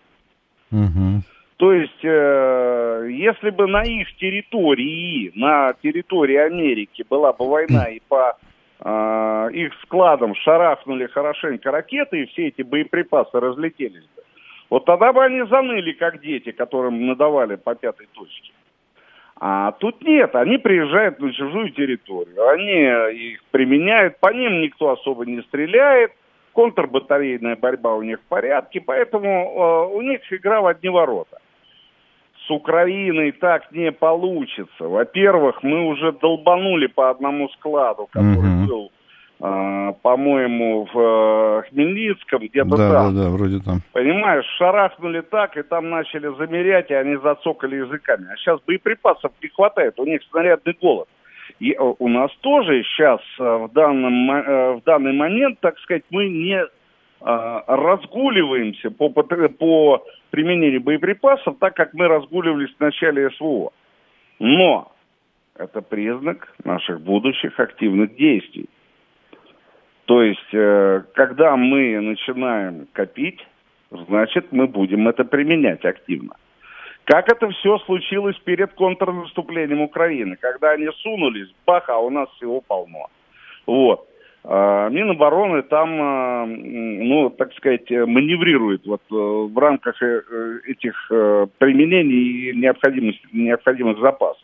[0.70, 1.22] Угу.
[1.58, 8.00] То есть, э, если бы на их территории, на территории Америки была бы война и
[8.08, 8.38] по
[8.84, 14.22] их складом шарахнули хорошенько ракеты, и все эти боеприпасы разлетелись бы,
[14.70, 18.52] вот тогда бы они заныли, как дети, которым надавали по пятой точке.
[19.38, 25.26] А тут нет, они приезжают на чужую территорию, они их применяют, по ним никто особо
[25.26, 26.12] не стреляет,
[26.54, 31.41] контрбатарейная борьба у них в порядке, поэтому э, у них игра в одни ворота
[32.46, 34.84] с Украиной так не получится.
[34.84, 38.66] Во-первых, мы уже долбанули по одному складу, который угу.
[38.66, 38.92] был,
[39.40, 43.14] э, по-моему, в э, Хмельницком, где-то да, там.
[43.14, 43.80] Да, да, вроде там.
[43.92, 48.26] Понимаешь, шарахнули так, и там начали замерять, и они зацокали языками.
[48.32, 51.08] А сейчас боеприпасов не хватает, у них снарядный голод.
[51.60, 56.04] И э, у нас тоже сейчас э, в, данном, э, в данный момент, так сказать,
[56.10, 56.64] мы не
[57.66, 63.72] разгуливаемся по, по, применении боеприпасов, так как мы разгуливались в начале СВО.
[64.38, 64.92] Но
[65.56, 68.68] это признак наших будущих активных действий.
[70.06, 73.40] То есть, э, когда мы начинаем копить,
[73.90, 76.34] значит, мы будем это применять активно.
[77.04, 82.60] Как это все случилось перед контрнаступлением Украины, когда они сунулись, бах, а у нас всего
[82.60, 83.08] полно.
[83.66, 84.08] Вот.
[84.44, 91.46] А, Минобороны там, а, ну, так сказать, маневрирует вот э, в рамках э, этих э,
[91.58, 94.42] применений и необходимости, необходимых запасов.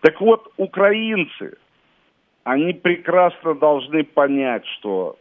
[0.00, 1.56] Так вот, украинцы,
[2.44, 5.16] они прекрасно должны понять, что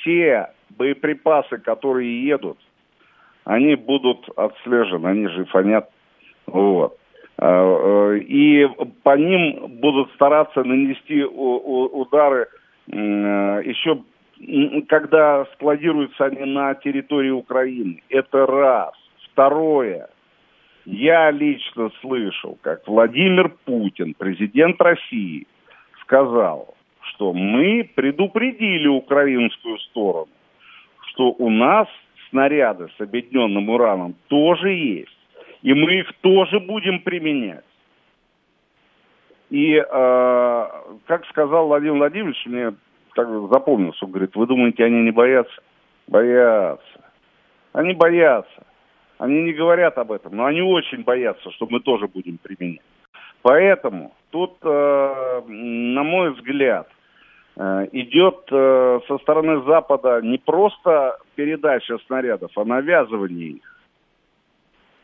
[0.00, 2.58] все боеприпасы, которые едут,
[3.44, 5.88] они будут отслежены, они же фонят.
[6.44, 6.98] Вот.
[7.38, 8.66] А, и
[9.02, 14.02] по ним будут стараться нанести удары Э, еще
[14.88, 18.02] когда складируются они на территории Украины.
[18.10, 18.92] Это раз.
[19.32, 20.08] Второе.
[20.84, 25.46] Я лично слышал, как Владимир Путин, президент России,
[26.02, 30.28] сказал, что мы предупредили украинскую сторону,
[31.08, 31.88] что у нас
[32.30, 35.18] снаряды с объединенным ураном тоже есть,
[35.62, 37.64] и мы их тоже будем применять.
[39.50, 40.66] И, э,
[41.06, 42.74] как сказал Владимир Владимирович, мне
[43.14, 45.54] так запомнился, он говорит, вы думаете, они не боятся?
[46.08, 47.00] Боятся.
[47.72, 48.66] Они боятся.
[49.18, 52.82] Они не говорят об этом, но они очень боятся, что мы тоже будем применять.
[53.42, 56.88] Поэтому тут, э, на мой взгляд,
[57.56, 63.75] э, идет э, со стороны Запада не просто передача снарядов, а навязывание их.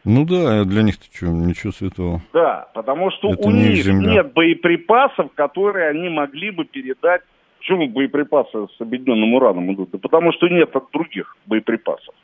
[0.04, 2.20] Ну да, для них-то что, ничего святого.
[2.32, 7.22] Да, потому что Это у не них нет боеприпасов, которые они могли бы передать.
[7.58, 9.90] Почему боеприпасы с объединенным ураном идут?
[9.92, 12.14] Да потому что нет от других боеприпасов.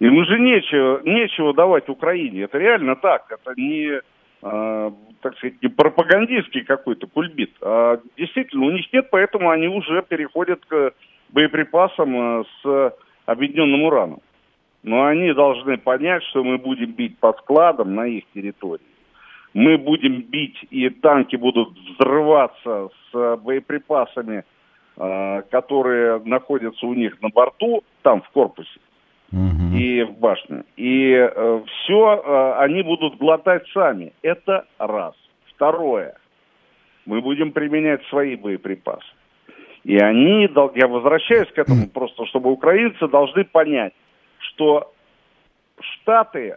[0.00, 2.42] Им же нечего, нечего давать Украине.
[2.42, 3.30] Это реально так.
[3.30, 4.00] Это не
[4.42, 4.90] э,
[5.24, 10.64] так сказать, не пропагандистский какой-то кульбит, а действительно у них нет, поэтому они уже переходят
[10.66, 10.92] к
[11.30, 12.94] боеприпасам э, с
[13.24, 14.20] объединенным ураном.
[14.84, 18.84] Но они должны понять, что мы будем бить по складам на их территории.
[19.54, 24.44] Мы будем бить, и танки будут взрываться с боеприпасами,
[24.96, 28.78] э, которые находятся у них на борту, там в корпусе
[29.32, 29.74] угу.
[29.74, 30.64] и в башне.
[30.76, 34.12] И э, все э, они будут глотать сами.
[34.20, 35.14] Это раз.
[35.54, 36.14] Второе.
[37.06, 39.06] Мы будем применять свои боеприпасы.
[39.84, 43.94] И они, я возвращаюсь к этому просто, чтобы украинцы должны понять,
[44.48, 44.92] что
[45.80, 46.56] Штаты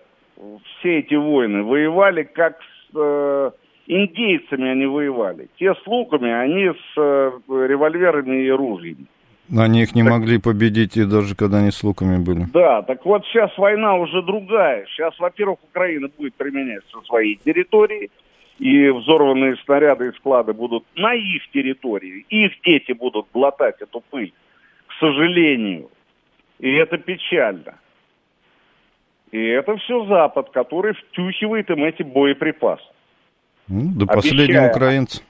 [0.79, 3.51] все эти войны воевали как с э,
[3.87, 5.49] индейцами они воевали.
[5.57, 9.07] Те с луками, они с э, револьверами и ружьями.
[9.57, 12.45] Они их не так, могли победить и даже когда они с луками были.
[12.53, 14.85] Да, так вот сейчас война уже другая.
[14.87, 18.11] Сейчас, во-первых, Украина будет применять со своей территории,
[18.59, 22.25] и взорванные снаряды и склады будут на их территории.
[22.29, 24.33] Их дети будут глотать эту пыль,
[24.87, 25.89] к сожалению.
[26.59, 27.75] И это печально.
[29.31, 32.83] И это все Запад, который втюхивает им эти боеприпасы.
[33.67, 35.21] Ну, до последнего украинца.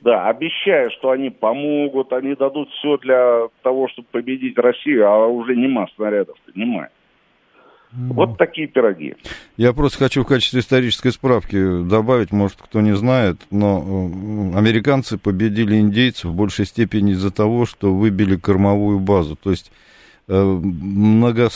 [0.00, 5.56] Да, обещая, что они помогут, они дадут все для того, чтобы победить Россию, а уже
[5.56, 6.88] нема снарядов, нема.
[7.90, 9.14] Вот такие пироги.
[9.56, 15.16] Я просто хочу в качестве исторической справки добавить, может, кто не знает, но э, американцы
[15.16, 19.36] победили индейцев в большей степени из-за того, что выбили кормовую базу.
[19.36, 19.72] То есть
[20.28, 21.50] э, много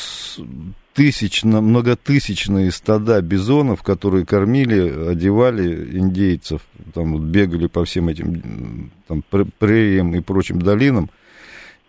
[0.95, 6.63] тысячно, многотысячные стада бизонов, которые кормили, одевали индейцев,
[6.95, 9.23] там вот бегали по всем этим там,
[9.59, 11.11] прериям и прочим долинам,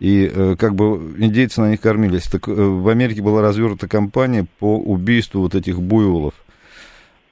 [0.00, 2.24] и э, как бы индейцы на них кормились.
[2.24, 6.34] Так э, в Америке была развернута кампания по убийству вот этих буйволов.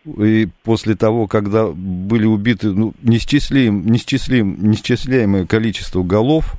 [0.05, 6.55] И после того, когда были убиты ну, неисчислим, неисчислим, неисчисляемое количество голов,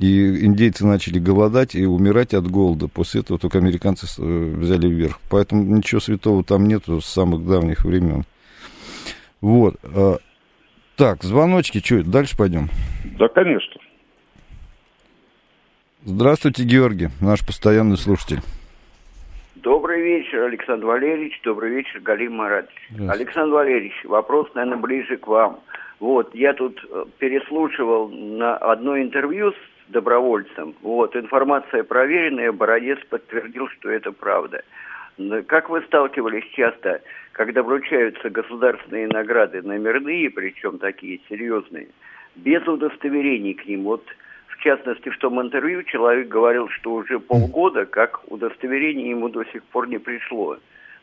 [0.00, 2.88] и индейцы начали голодать и умирать от голода.
[2.88, 5.20] После этого только американцы э, взяли вверх.
[5.30, 8.24] Поэтому ничего святого там нету с самых давних времен.
[9.42, 9.76] Вот.
[9.84, 10.16] А,
[10.96, 12.68] так, звоночки, что, дальше пойдем?
[13.18, 13.80] Да, конечно.
[16.04, 18.40] Здравствуйте, Георгий, наш постоянный слушатель.
[19.56, 21.38] Добрый вечер, Александр Валерьевич.
[21.44, 22.78] Добрый вечер, Галим Маратович.
[23.06, 25.60] Александр Валерьевич, вопрос, наверное, ближе к вам.
[25.98, 30.74] Вот, я тут э, переслушивал на одно интервью с добровольцем.
[30.82, 34.62] Вот, информация проверенная, Бородец подтвердил, что это правда.
[35.46, 41.88] Как вы сталкивались часто, когда вручаются государственные награды номерные, причем такие серьезные,
[42.36, 43.82] без удостоверений к ним?
[43.82, 44.04] Вот,
[44.48, 49.62] в частности, в том интервью человек говорил, что уже полгода, как удостоверение ему до сих
[49.64, 50.56] пор не пришло.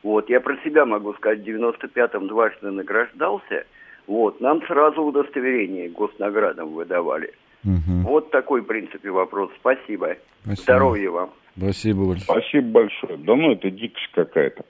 [0.04, 3.66] Вот, я про себя могу сказать, в 95-м дважды награждался.
[4.08, 7.34] Вот, нам сразу удостоверение госнаградам выдавали.
[7.64, 8.10] Угу.
[8.10, 9.52] Вот такой, в принципе, вопрос.
[9.60, 10.18] Спасибо.
[10.44, 10.62] Спасибо.
[10.62, 11.30] Здоровья вам.
[11.58, 12.24] Спасибо большое.
[12.24, 13.18] Спасибо большое.
[13.18, 14.64] Да ну, это дикость какая-то.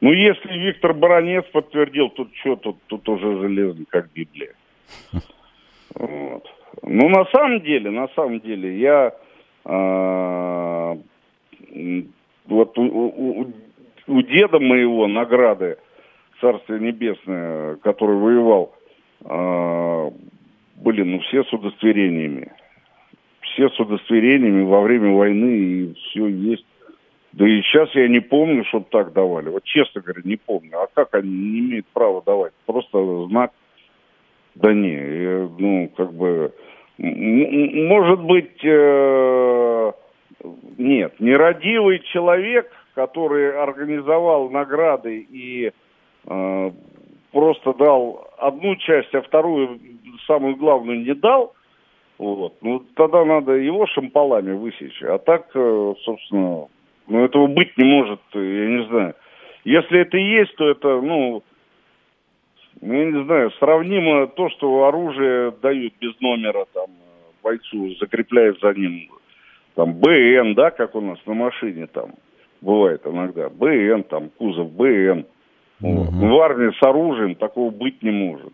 [0.00, 4.54] Ну, если Виктор Баранец подтвердил, тут что, тут, тут уже железно, как Библия.
[5.94, 6.44] Вот.
[6.82, 9.14] Ну, на самом деле, на самом деле, я
[9.64, 10.96] э,
[12.46, 13.52] вот у, у,
[14.08, 15.78] у деда моего награды
[16.40, 18.74] Царствие Небесное, который воевал,
[19.24, 20.10] э,
[20.84, 22.52] были, ну, все с удостоверениями.
[23.40, 26.66] Все с удостоверениями во время войны, и все есть.
[27.32, 29.48] Да и сейчас я не помню, чтобы так давали.
[29.48, 30.78] Вот честно говоря, не помню.
[30.78, 32.52] А как они не имеют права давать?
[32.66, 33.50] Просто знак.
[34.54, 36.52] Да не, я, ну, как бы...
[36.96, 39.92] Может быть, э,
[40.78, 45.72] нет, нерадивый человек, который организовал награды и
[46.26, 46.70] э,
[47.32, 49.80] просто дал одну часть, а вторую
[50.26, 51.54] самую главную не дал,
[52.18, 55.02] вот, ну тогда надо его шампалами высечь.
[55.02, 56.66] А так, э, собственно,
[57.08, 59.14] ну этого быть не может, я не знаю.
[59.64, 61.42] Если это есть, то это, ну,
[62.80, 66.86] ну, я не знаю, сравнимо то, что оружие дают без номера, там,
[67.42, 69.08] бойцу закрепляют за ним,
[69.74, 72.12] там, БН, да, как у нас на машине там
[72.60, 75.26] бывает иногда, БН, там, кузов БН.
[75.80, 76.08] Вот.
[76.08, 78.52] В армии с оружием такого быть не может.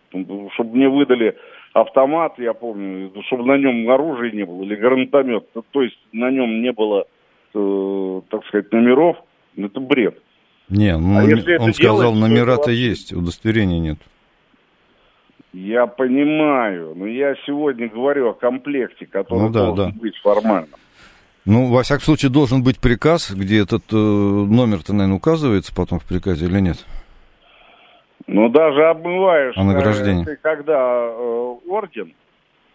[0.53, 1.37] Чтобы мне выдали
[1.73, 6.61] автомат, я помню, чтобы на нем оружия не было, или гранатомет, то есть на нем
[6.61, 7.05] не было,
[7.53, 9.17] э, так сказать, номеров,
[9.55, 10.21] ну, это бред.
[10.69, 13.99] Не, ну, а если он сказал, номера-то есть, удостоверения нет.
[15.53, 19.99] Я понимаю, но я сегодня говорю о комплекте, который ну, да, должен да.
[19.99, 20.69] быть формальным.
[21.43, 26.05] Ну, во всяком случае, должен быть приказ, где этот э, номер-то, наверное, указывается потом в
[26.05, 26.85] приказе или нет?
[28.27, 30.25] Ну, даже обмываешь, а награждение.
[30.25, 32.13] ты когда э, орден,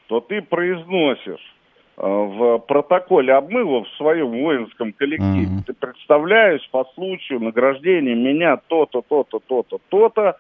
[0.09, 1.55] то ты произносишь
[1.97, 5.47] э, в протоколе обмыва в своем воинском коллективе.
[5.47, 5.65] Mm-hmm.
[5.67, 10.37] Ты представляешь по случаю награждения меня то-то, то-то, то-то, то-то,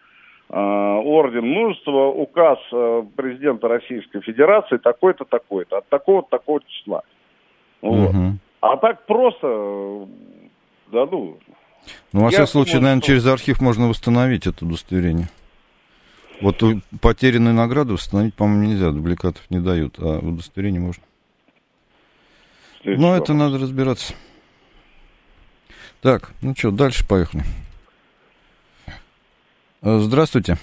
[0.49, 7.03] э, орден мужества, указ э, президента Российской Федерации такой-то, такой-то, от такого-то, такого числа.
[7.83, 8.15] Вот.
[8.15, 8.33] Mm-hmm.
[8.61, 10.07] А так просто, э,
[10.93, 11.39] да ну,
[12.13, 13.09] ну, во всяком случае, наверное, что...
[13.09, 15.29] через архив можно восстановить это удостоверение.
[16.41, 16.63] Вот
[17.01, 21.03] потерянную награду восстановить, по-моему, нельзя, дубликатов не дают, а удостоверение можно.
[22.85, 24.15] Но это надо разбираться.
[26.03, 27.43] Так, ну что, дальше поехали.
[29.83, 30.57] Э, здравствуйте.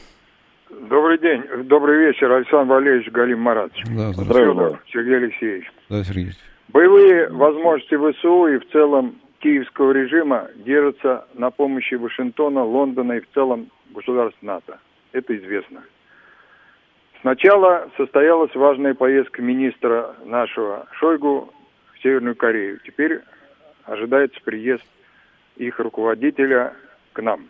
[0.69, 3.83] Добрый день, добрый вечер, Александр Валерьевич Галим Маратович.
[3.87, 4.79] Да, здравствуйте.
[4.91, 5.71] Сергей Алексеевич.
[5.89, 6.33] Да, Сергей.
[6.69, 13.29] Боевые возможности ВСУ и в целом киевского режима держатся на помощи Вашингтона, Лондона и в
[13.33, 14.79] целом государств НАТО.
[15.11, 15.83] Это известно.
[17.19, 21.53] Сначала состоялась важная поездка министра нашего Шойгу
[21.93, 22.79] в Северную Корею.
[22.85, 23.19] Теперь
[23.83, 24.85] ожидается приезд
[25.57, 26.73] их руководителя
[27.11, 27.49] к нам.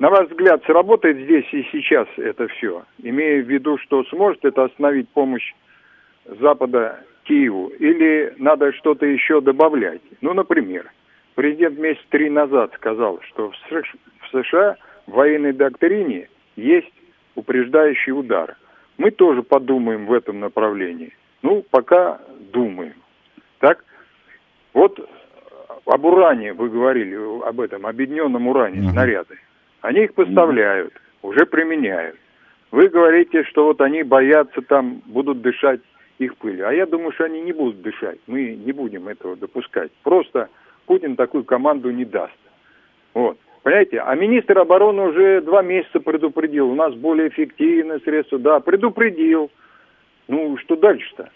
[0.00, 4.64] На ваш взгляд, сработает здесь и сейчас это все, имея в виду, что сможет это
[4.64, 5.54] остановить помощь
[6.40, 10.02] Запада Киеву, или надо что-то еще добавлять?
[10.20, 10.90] Ну, например,
[11.34, 16.92] президент месяц три назад сказал, что в США в военной доктрине есть
[17.34, 18.56] упреждающий удар.
[18.98, 21.12] Мы тоже подумаем в этом направлении.
[21.42, 22.20] Ну, пока
[22.52, 22.94] думаем.
[23.58, 23.84] Так?
[24.74, 24.98] Вот
[25.86, 27.16] об уране вы говорили,
[27.46, 28.92] об этом, объединенном уране, uh-huh.
[28.92, 29.38] снаряды.
[29.80, 32.16] Они их поставляют, уже применяют.
[32.70, 35.80] Вы говорите, что вот они боятся там, будут дышать
[36.18, 36.68] их пылью.
[36.68, 38.18] А я думаю, что они не будут дышать.
[38.26, 39.90] Мы не будем этого допускать.
[40.02, 40.48] Просто
[40.86, 42.36] Путин такую команду не даст.
[43.14, 43.38] Вот.
[43.62, 44.00] Понимаете?
[44.00, 46.70] А министр обороны уже два месяца предупредил.
[46.70, 48.38] У нас более эффективное средство.
[48.38, 49.50] Да, предупредил.
[50.28, 51.30] Ну, что дальше-то?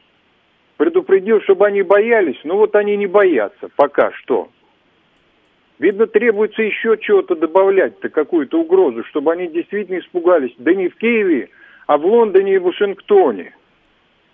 [0.77, 2.39] Предупредил, чтобы они боялись.
[2.45, 4.49] Ну, вот они не боятся пока что.
[5.79, 10.55] Видно, требуется еще чего-то добавлять-то, какую-то угрозу, чтобы они действительно испугались.
[10.59, 11.51] Да не в Киеве,
[11.87, 13.55] а в Лондоне и Вашингтоне.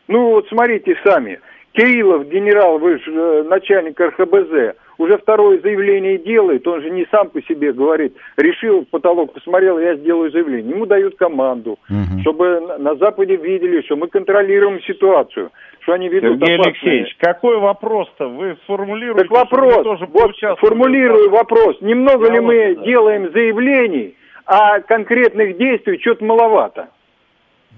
[0.08, 1.40] Ну вот смотрите сами,
[1.72, 7.30] Кириллов, генерал, вы же э, начальник РХБЗ, уже второе заявление делает, он же не сам
[7.30, 10.70] по себе говорит, решил, потолок посмотрел, я сделаю заявление.
[10.70, 12.20] Ему дают команду, угу.
[12.20, 15.50] чтобы на Западе видели, что мы контролируем ситуацию,
[15.80, 16.72] что они ведут Сергей опасные...
[16.72, 18.28] Алексеевич, какой вопрос-то?
[18.28, 19.22] Вы сформулируете?
[19.22, 21.76] Так вопрос, тоже вот формулирую вопрос.
[21.80, 22.84] Немного я ли мы да.
[22.84, 26.88] делаем заявлений, а конкретных действий что-то маловато?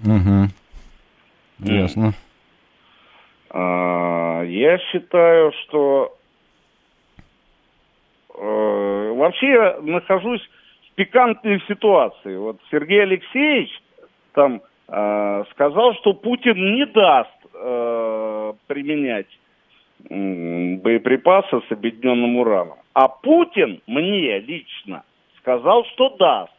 [0.03, 0.49] Угу.
[1.59, 2.13] Ясно.
[3.49, 6.17] А, я считаю, что
[8.33, 10.41] э, вообще я нахожусь
[10.91, 12.35] в пикантной ситуации.
[12.37, 13.71] Вот Сергей Алексеевич
[14.33, 19.27] там э, сказал, что Путин не даст э, применять
[20.09, 22.77] боеприпасы с объединенным ураном.
[22.93, 25.03] А Путин мне лично
[25.39, 26.51] сказал, что даст.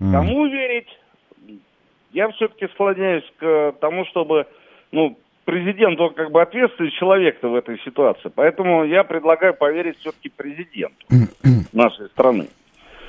[0.00, 0.12] Mm.
[0.12, 0.88] Кому верить?
[2.16, 4.46] Я все-таки склоняюсь к тому, чтобы,
[4.90, 8.32] ну, президент, он как бы ответственный человек-то в этой ситуации.
[8.34, 11.06] Поэтому я предлагаю поверить все-таки президенту
[11.74, 12.48] нашей страны.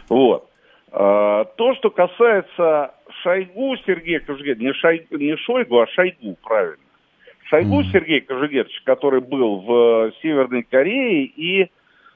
[0.09, 0.49] Вот.
[0.91, 6.83] А, то, что касается Шойгу Сергея Кожегедовича, не, Шой, не Шойгу, а Шойгу, правильно.
[7.45, 7.91] Шойгу mm.
[7.93, 11.67] Сергей Кожегедович, который был в Северной Корее и э,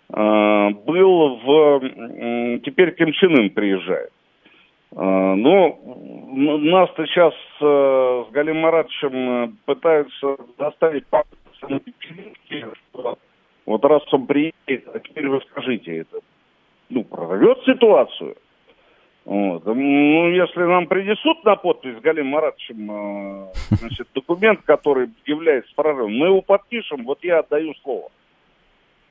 [0.10, 1.86] был в...
[1.86, 4.11] Э, теперь Ким Чен Ын приезжает.
[4.96, 5.80] А, ну,
[6.60, 11.80] нас-то сейчас э, с Галим Маратовичем э, пытаются заставить на
[13.66, 16.20] вот раз он приедет, а теперь вы скажите, это
[16.90, 18.36] ну, прорвет ситуацию.
[19.24, 19.66] Вот.
[19.66, 26.18] Ну, если нам принесут на подпись с Галим Маратовичем э, значит, документ, который является прорывом,
[26.18, 28.10] мы его подпишем, вот я отдаю слово.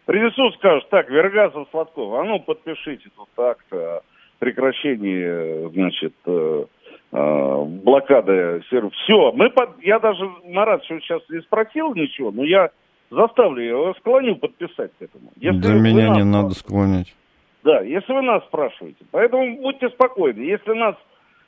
[0.04, 4.02] Принесут, скажут, так, Вергазов, Сладков, а ну подпишите тут так-то
[4.40, 6.64] прекращении, значит, э,
[7.12, 8.90] э, блокады сервера.
[8.90, 9.80] Все, мы под...
[9.82, 12.70] я даже Марат сейчас не спросил ничего, но я
[13.10, 15.30] заставлю его, склоню подписать к этому.
[15.36, 17.14] Если да меня не надо склонять.
[17.62, 19.04] Да, если вы нас спрашиваете.
[19.10, 20.40] Поэтому будьте спокойны.
[20.40, 20.96] Если нас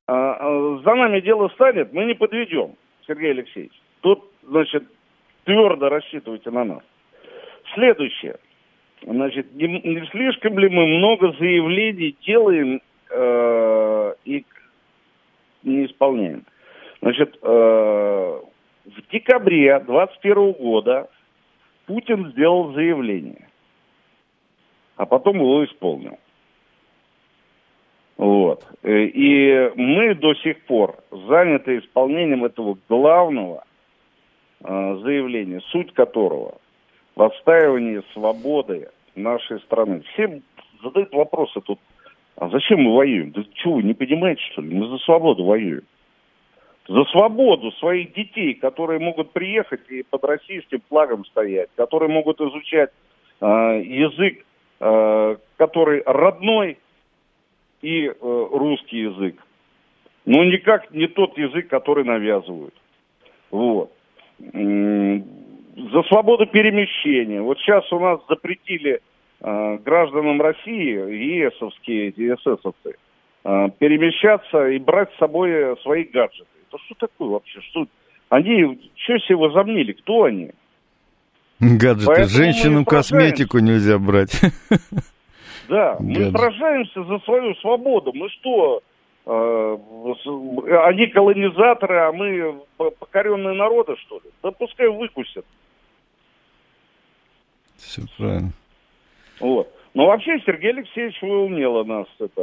[0.06, 2.74] а, за нами дело станет, мы не подведем,
[3.06, 3.72] Сергей Алексеевич.
[4.02, 4.84] Тут, значит,
[5.44, 6.82] твердо рассчитывайте на нас.
[7.74, 8.36] Следующее.
[9.04, 12.80] Значит, не, не слишком ли мы много заявлений делаем
[13.10, 14.44] э, и
[15.64, 16.44] не исполняем?
[17.00, 18.40] Значит, э,
[18.84, 21.08] в декабре 2021 года
[21.86, 23.48] Путин сделал заявление,
[24.96, 26.18] а потом его исполнил.
[28.16, 28.64] Вот.
[28.84, 33.64] Э, и мы до сих пор заняты исполнением этого главного
[34.60, 36.61] э, заявления, суть которого
[37.14, 40.02] в отстаивании свободы нашей страны.
[40.12, 40.40] Все
[40.82, 41.78] задают вопросы тут,
[42.36, 43.32] а зачем мы воюем?
[43.32, 44.74] Да что вы не понимаете, что ли?
[44.74, 45.82] Мы за свободу воюем.
[46.88, 52.90] За свободу своих детей, которые могут приехать и под российским флагом стоять, которые могут изучать
[53.40, 54.44] э, язык,
[54.80, 56.78] э, который родной
[57.82, 59.36] и э, русский язык.
[60.24, 62.74] Но никак не тот язык, который навязывают.
[63.50, 63.92] Вот.
[65.74, 67.40] За свободу перемещения.
[67.40, 69.00] Вот сейчас у нас запретили
[69.40, 72.96] э, гражданам России, ЕСовские, ЕССовцы,
[73.44, 76.46] э, перемещаться и брать с собой свои гаджеты.
[76.68, 77.60] Это что такое вообще?
[77.62, 77.86] Что?
[78.28, 79.92] Они что себе возомнили?
[79.92, 80.50] Кто они?
[81.58, 82.06] Гаджеты.
[82.06, 84.40] Поэтому Женщинам косметику нельзя брать.
[85.68, 88.12] Да, мы сражаемся за свою свободу.
[88.12, 88.82] Мы что,
[89.24, 89.76] э,
[90.86, 94.30] они колонизаторы, а мы покоренные народы, что ли?
[94.42, 95.46] Да пускай выкусят.
[97.82, 98.52] Все правильно.
[99.40, 99.68] Вот.
[99.94, 102.42] Но вообще Сергей Алексеевич вы умело нас это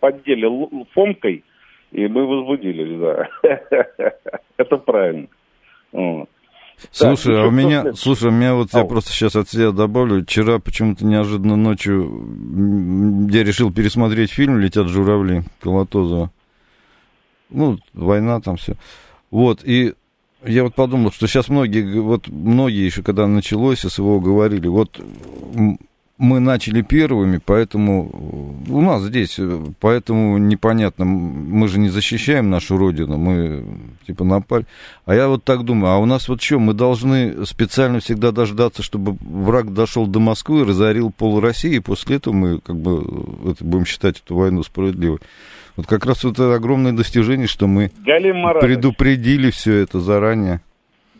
[0.00, 0.46] поддели
[0.92, 1.44] фомкой,
[1.92, 3.28] и мы возбудились, да.
[4.56, 5.28] Это правильно.
[6.92, 7.94] Слушай, так, а у меня, после...
[7.96, 8.82] слушай, у меня вот Ау.
[8.82, 10.22] я просто сейчас от себя добавлю.
[10.22, 16.30] Вчера почему-то неожиданно ночью я решил пересмотреть фильм «Летят журавли» Колотозова.
[17.50, 18.74] Ну, война там все.
[19.30, 19.94] Вот, и
[20.44, 25.00] я вот подумал, что сейчас многие, вот многие еще, когда началось СВО, говорили, вот
[26.18, 28.10] мы начали первыми, поэтому
[28.68, 29.38] у нас здесь,
[29.78, 33.64] поэтому непонятно, мы же не защищаем нашу родину, мы
[34.06, 34.66] типа напали.
[35.06, 38.82] А я вот так думаю, а у нас вот что, мы должны специально всегда дождаться,
[38.82, 43.64] чтобы враг дошел до Москвы, разорил пол России, и после этого мы как бы это,
[43.64, 45.20] будем считать эту войну справедливой.
[45.78, 47.90] Вот как раз вот это огромное достижение, что мы
[48.60, 50.58] предупредили все это заранее.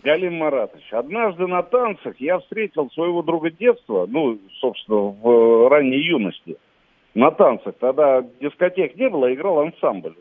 [0.03, 6.57] Галим Маратович, однажды на танцах я встретил своего друга детства, ну, собственно, в ранней юности,
[7.15, 7.77] на танцах.
[7.79, 10.17] Тогда дискотек не было, играл ансамбль.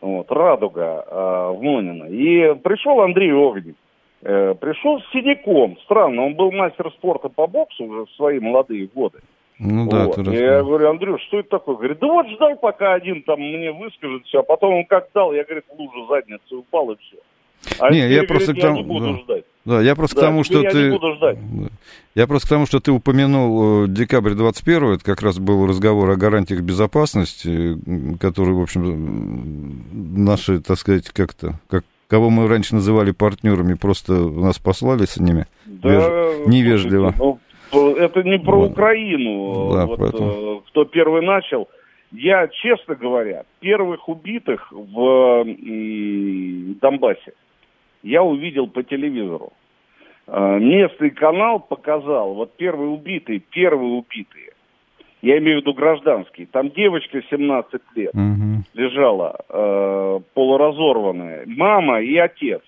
[0.00, 2.06] Вот, «Радуга» э, в Монино.
[2.06, 3.76] И пришел Андрей Огнев.
[4.22, 5.76] Э, пришел с синяком.
[5.84, 9.18] Странно, он был мастер спорта по боксу уже в свои молодые годы.
[9.62, 10.14] Ну да, вот.
[10.16, 11.76] ты Я говорю, Андрюш, что это такое?
[11.76, 15.34] Говорит, да вот ждал, пока один там мне выскажет все, а потом он как дал,
[15.34, 17.18] я, говорит, в лужу задницу упал и все.
[17.78, 19.00] А не, я просто к тому...
[19.00, 19.18] да.
[19.18, 19.44] ждать.
[19.66, 20.98] Да, я просто да, к тому, что я ты...
[22.14, 26.08] Я просто к тому, что ты упомянул э, декабрь 21 это как раз был разговор
[26.08, 27.76] о гарантиях безопасности,
[28.18, 29.84] который, в общем,
[30.24, 35.46] наши, так сказать, как-то, как кого мы раньше называли партнерами, просто нас послали с ними
[35.66, 36.46] да, Веж...
[36.46, 37.14] невежливо.
[37.16, 37.38] Ну,
[37.72, 38.72] это не про вот.
[38.72, 39.72] Украину.
[39.74, 40.30] Да, вот, поэтому...
[40.30, 41.68] Э, кто первый начал.
[42.12, 45.44] Я, честно говоря, первых убитых в
[46.80, 47.32] Донбассе
[48.02, 49.52] я увидел по телевизору.
[50.26, 54.52] А, местный канал показал, вот первые убитые, первые убитые,
[55.22, 58.64] я имею в виду гражданские, там девочка 17 лет угу.
[58.74, 62.62] лежала, э, полуразорванная, мама и отец.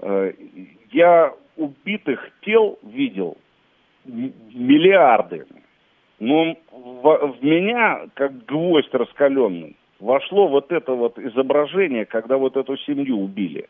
[0.00, 0.32] Э,
[0.92, 3.36] я убитых тел видел
[4.04, 5.46] миллиарды.
[6.20, 12.76] Но в, в меня, как гвоздь раскаленный, вошло вот это вот изображение, когда вот эту
[12.78, 13.68] семью убили.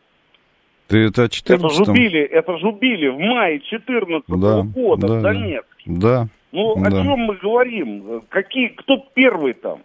[0.87, 5.21] Ты это о 14 Это жубили, это жубили в мае 14 да, года да, в
[5.21, 5.83] Донецке.
[5.85, 6.27] Да.
[6.51, 6.87] Ну, да.
[6.87, 8.21] о чем мы говорим?
[8.29, 9.79] Какие, кто первый там?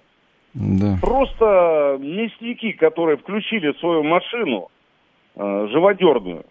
[0.55, 0.99] Да.
[1.01, 4.69] Просто мясники, которые включили свою машину
[5.37, 6.45] э, живодерную.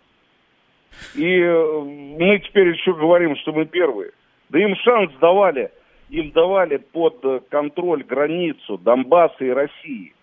[1.15, 4.11] И э, мы теперь еще говорим, что мы первые.
[4.49, 5.71] Да им шанс давали,
[6.09, 10.13] им давали под контроль границу Донбасса и России.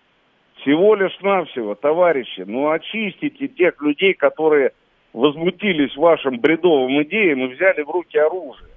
[0.61, 4.71] Всего лишь навсего, товарищи, ну очистите тех людей, которые
[5.13, 8.69] возмутились вашим бредовым идеям и взяли в руки оружие.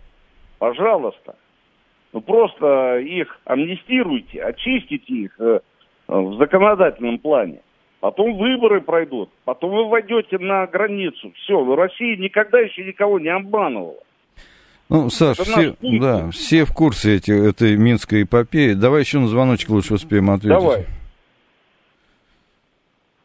[0.58, 1.36] Пожалуйста.
[2.12, 5.60] Ну просто их амнистируйте, очистите их э,
[6.08, 7.60] в законодательном плане.
[8.00, 11.32] Потом выборы пройдут, потом вы войдете на границу.
[11.36, 13.96] Все, Россия никогда еще никого не обманывала.
[14.88, 18.72] Ну, Саш, все, да, все в курсе эти, этой минской эпопеи.
[18.72, 20.58] Давай еще на звоночек лучше успеем ответить.
[20.58, 20.86] Давай.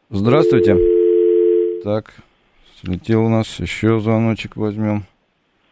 [0.10, 0.78] Здравствуйте.
[1.84, 2.14] Так,
[2.82, 5.06] слетел у нас еще звоночек возьмем.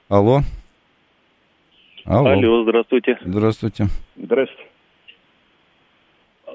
[0.07, 0.41] Алло.
[2.05, 2.29] Алло.
[2.31, 3.19] Алло, здравствуйте.
[3.21, 3.87] Здравствуйте.
[4.15, 4.72] Здравствуйте.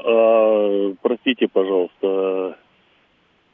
[0.05, 2.57] А, простите, пожалуйста,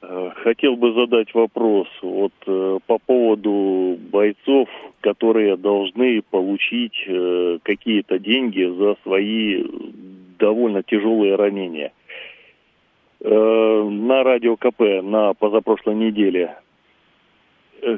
[0.02, 4.68] а, хотел бы задать вопрос вот э, по поводу бойцов,
[5.00, 9.64] которые должны получить э, какие-то деньги за свои
[10.38, 11.92] довольно тяжелые ранения.
[13.20, 16.56] Э, на радио КП на позапрошлой неделе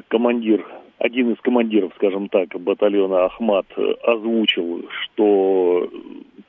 [0.07, 0.65] командир,
[0.97, 3.67] один из командиров, скажем так, батальона Ахмат
[4.03, 5.89] озвучил, что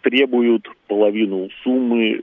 [0.03, 2.22] требуют половину суммы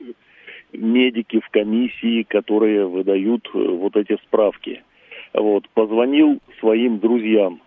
[0.73, 4.83] медики в комиссии, которые выдают вот эти справки.
[5.33, 7.61] Вот, позвонил своим друзьям,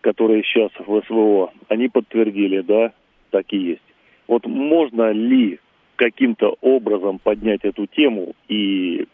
[0.00, 2.92] которые сейчас в СВО, они подтвердили, да,
[3.30, 3.82] так и есть.
[4.28, 5.58] Вот можно ли
[5.96, 9.06] каким-то образом поднять эту тему и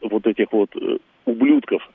[0.00, 1.88] вот этих вот э, ублюдков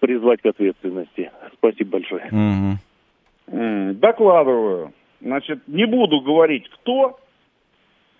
[0.00, 1.30] призвать к ответственности?
[1.54, 2.26] Спасибо большое.
[2.26, 3.94] Угу.
[3.94, 4.92] Докладываю.
[5.20, 7.18] Значит, не буду говорить кто,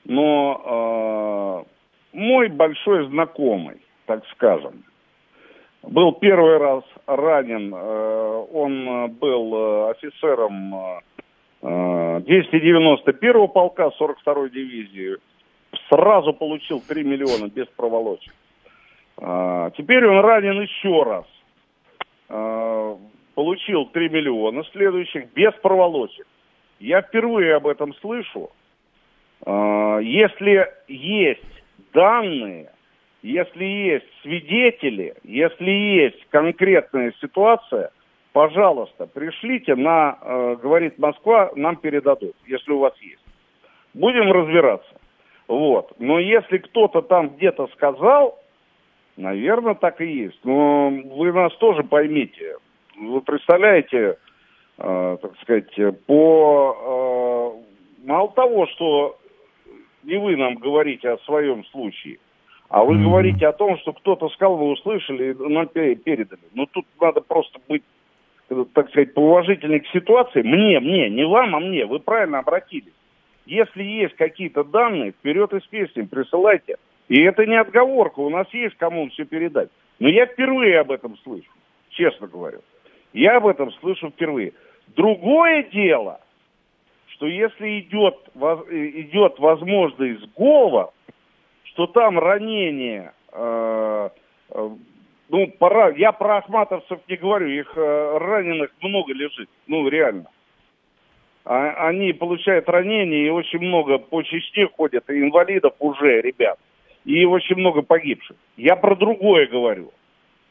[0.05, 4.83] но э, мой большой знакомый, так скажем,
[5.83, 7.73] был первый раз ранен.
[7.75, 10.75] Э, он был э, офицером
[11.63, 15.17] 291-го э, полка 42-й дивизии.
[15.89, 18.33] Сразу получил 3 миллиона без проволочек.
[19.17, 21.27] Теперь он ранен еще раз.
[22.29, 26.27] Получил 3 миллиона следующих без проволочек.
[26.79, 28.51] Я впервые об этом слышу.
[29.47, 31.43] Если есть
[31.93, 32.71] данные,
[33.23, 37.91] если есть свидетели, если есть конкретная ситуация,
[38.33, 43.23] пожалуйста, пришлите на, э, говорит Москва, нам передадут, если у вас есть.
[43.95, 44.95] Будем разбираться.
[45.49, 45.93] Вот.
[45.99, 48.39] Но если кто-то там где-то сказал,
[49.19, 50.39] наверное, так и есть.
[50.45, 52.57] Но вы нас тоже поймите.
[52.97, 54.17] Вы представляете,
[54.79, 55.71] э, так сказать,
[56.07, 57.55] по...
[57.55, 59.19] Э, мало того, что
[60.05, 62.19] не вы нам говорите о своем случае,
[62.69, 63.03] а вы mm-hmm.
[63.03, 66.41] говорите о том, что кто-то сказал, вы услышали, нам передали.
[66.55, 67.83] Ну, тут надо просто быть,
[68.75, 70.43] так сказать, поуважительней к ситуации.
[70.43, 71.87] Мне, мне, не вам, а мне.
[71.87, 72.93] Вы правильно обратились.
[73.47, 76.77] Если есть какие-то данные, вперед и с песней присылайте.
[77.09, 79.71] И это не отговорка, у нас есть кому все передать.
[79.99, 81.51] Но я впервые об этом слышу,
[81.91, 82.61] честно говорю.
[83.13, 84.53] Я об этом слышу впервые.
[84.89, 86.21] Другое дело,
[87.09, 88.17] что если идет,
[88.71, 90.93] идет возможность сговор,
[91.65, 94.11] что там ранение, э,
[94.51, 94.71] э,
[95.31, 100.27] ну, пора, я про ахматовцев не говорю, их э, раненых много лежит, ну, реально.
[101.45, 106.59] А, они получают ранения, и очень много по Чечне ходят, и инвалидов уже, ребят,
[107.09, 108.37] и очень много погибших.
[108.59, 109.93] Я про другое говорю,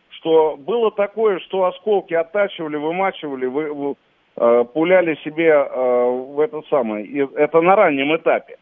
[0.09, 3.95] что было такое, что осколки оттачивали, вымачивали, вы, вы,
[4.37, 7.05] э, пуляли себе э, в это самое,
[7.35, 8.57] это на раннем этапе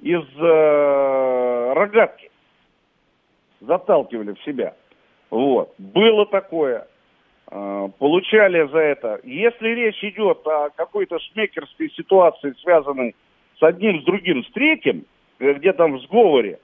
[0.00, 2.30] из э, рогатки.
[3.62, 4.76] Заталкивали в себя.
[5.30, 5.74] Вот.
[5.78, 6.86] Было такое.
[7.50, 9.20] Э, получали за это.
[9.24, 13.16] Если речь идет о какой-то шмекерской ситуации, связанной
[13.58, 15.04] с одним, с другим, с третьим,
[15.40, 16.60] э, где там в сговоре,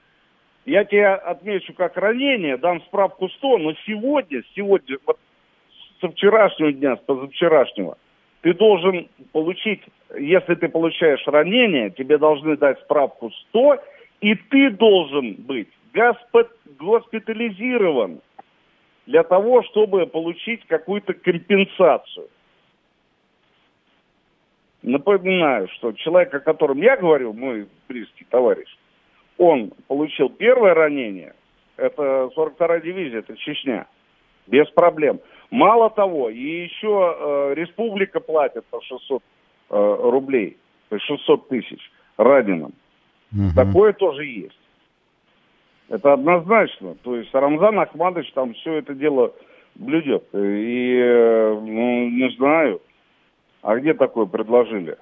[0.64, 5.18] я тебе отмечу как ранение, дам справку 100, но сегодня, сегодня, вот
[6.00, 7.98] со вчерашнего дня, с позавчерашнего,
[8.42, 9.82] ты должен получить,
[10.18, 13.78] если ты получаешь ранение, тебе должны дать справку 100,
[14.20, 18.20] и ты должен быть госпитализирован
[19.06, 22.28] для того, чтобы получить какую-то компенсацию.
[24.82, 28.68] Напоминаю, что человек, о котором я говорил, мой близкий товарищ,
[29.42, 31.34] он получил первое ранение,
[31.76, 33.86] это 42-я дивизия, это Чечня,
[34.46, 35.20] без проблем.
[35.50, 39.22] Мало того, и еще э, республика платит по 600
[39.70, 40.56] э, рублей,
[40.88, 41.80] то есть 600 тысяч
[42.16, 42.72] раненым.
[43.32, 43.54] Угу.
[43.56, 44.58] Такое тоже есть.
[45.88, 46.94] Это однозначно.
[47.02, 49.34] То есть Рамзан Ахмадович там все это дело
[49.74, 50.24] блюдет.
[50.32, 52.80] И, э, ну, не знаю,
[53.62, 54.96] а где такое предложили?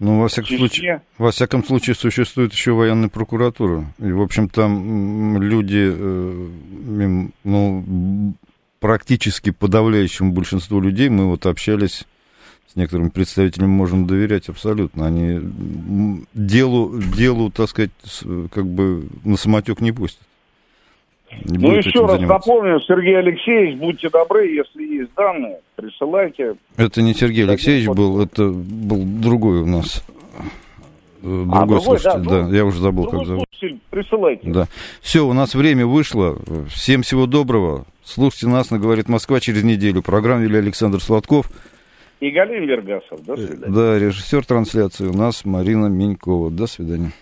[0.00, 3.92] Ну, во всяком, случае, во всяком случае, существует еще военная прокуратура.
[3.98, 8.34] И, в общем, там люди, э, ну,
[8.78, 12.04] практически подавляющему большинству людей мы вот общались
[12.72, 15.06] с некоторыми представителями, можем доверять абсолютно.
[15.06, 15.40] Они
[16.32, 17.90] делу, делу, так сказать,
[18.52, 20.27] как бы на самотек не пустят.
[21.44, 22.50] Не ну, еще раз заниматься.
[22.50, 26.56] напомню, Сергей Алексеевич, будьте добры, если есть данные, присылайте.
[26.76, 30.04] Это не Сергей Алексеевич был, это был другой у нас
[31.20, 33.44] Э, другой, а, другой слушатель, да, да, я уже забыл, как зовут.
[33.90, 34.50] Присылайте.
[34.50, 34.66] Да.
[35.00, 36.38] Все, у нас время вышло.
[36.68, 37.86] Всем всего доброго.
[38.04, 40.02] Слушайте нас на «Говорит Москва» через неделю.
[40.02, 41.50] Программа вели Александр Сладков.
[42.20, 43.24] И Галин Вергасов.
[43.24, 43.74] До свидания.
[43.74, 46.50] Да, режиссер трансляции у нас Марина Менькова.
[46.50, 47.12] До свидания.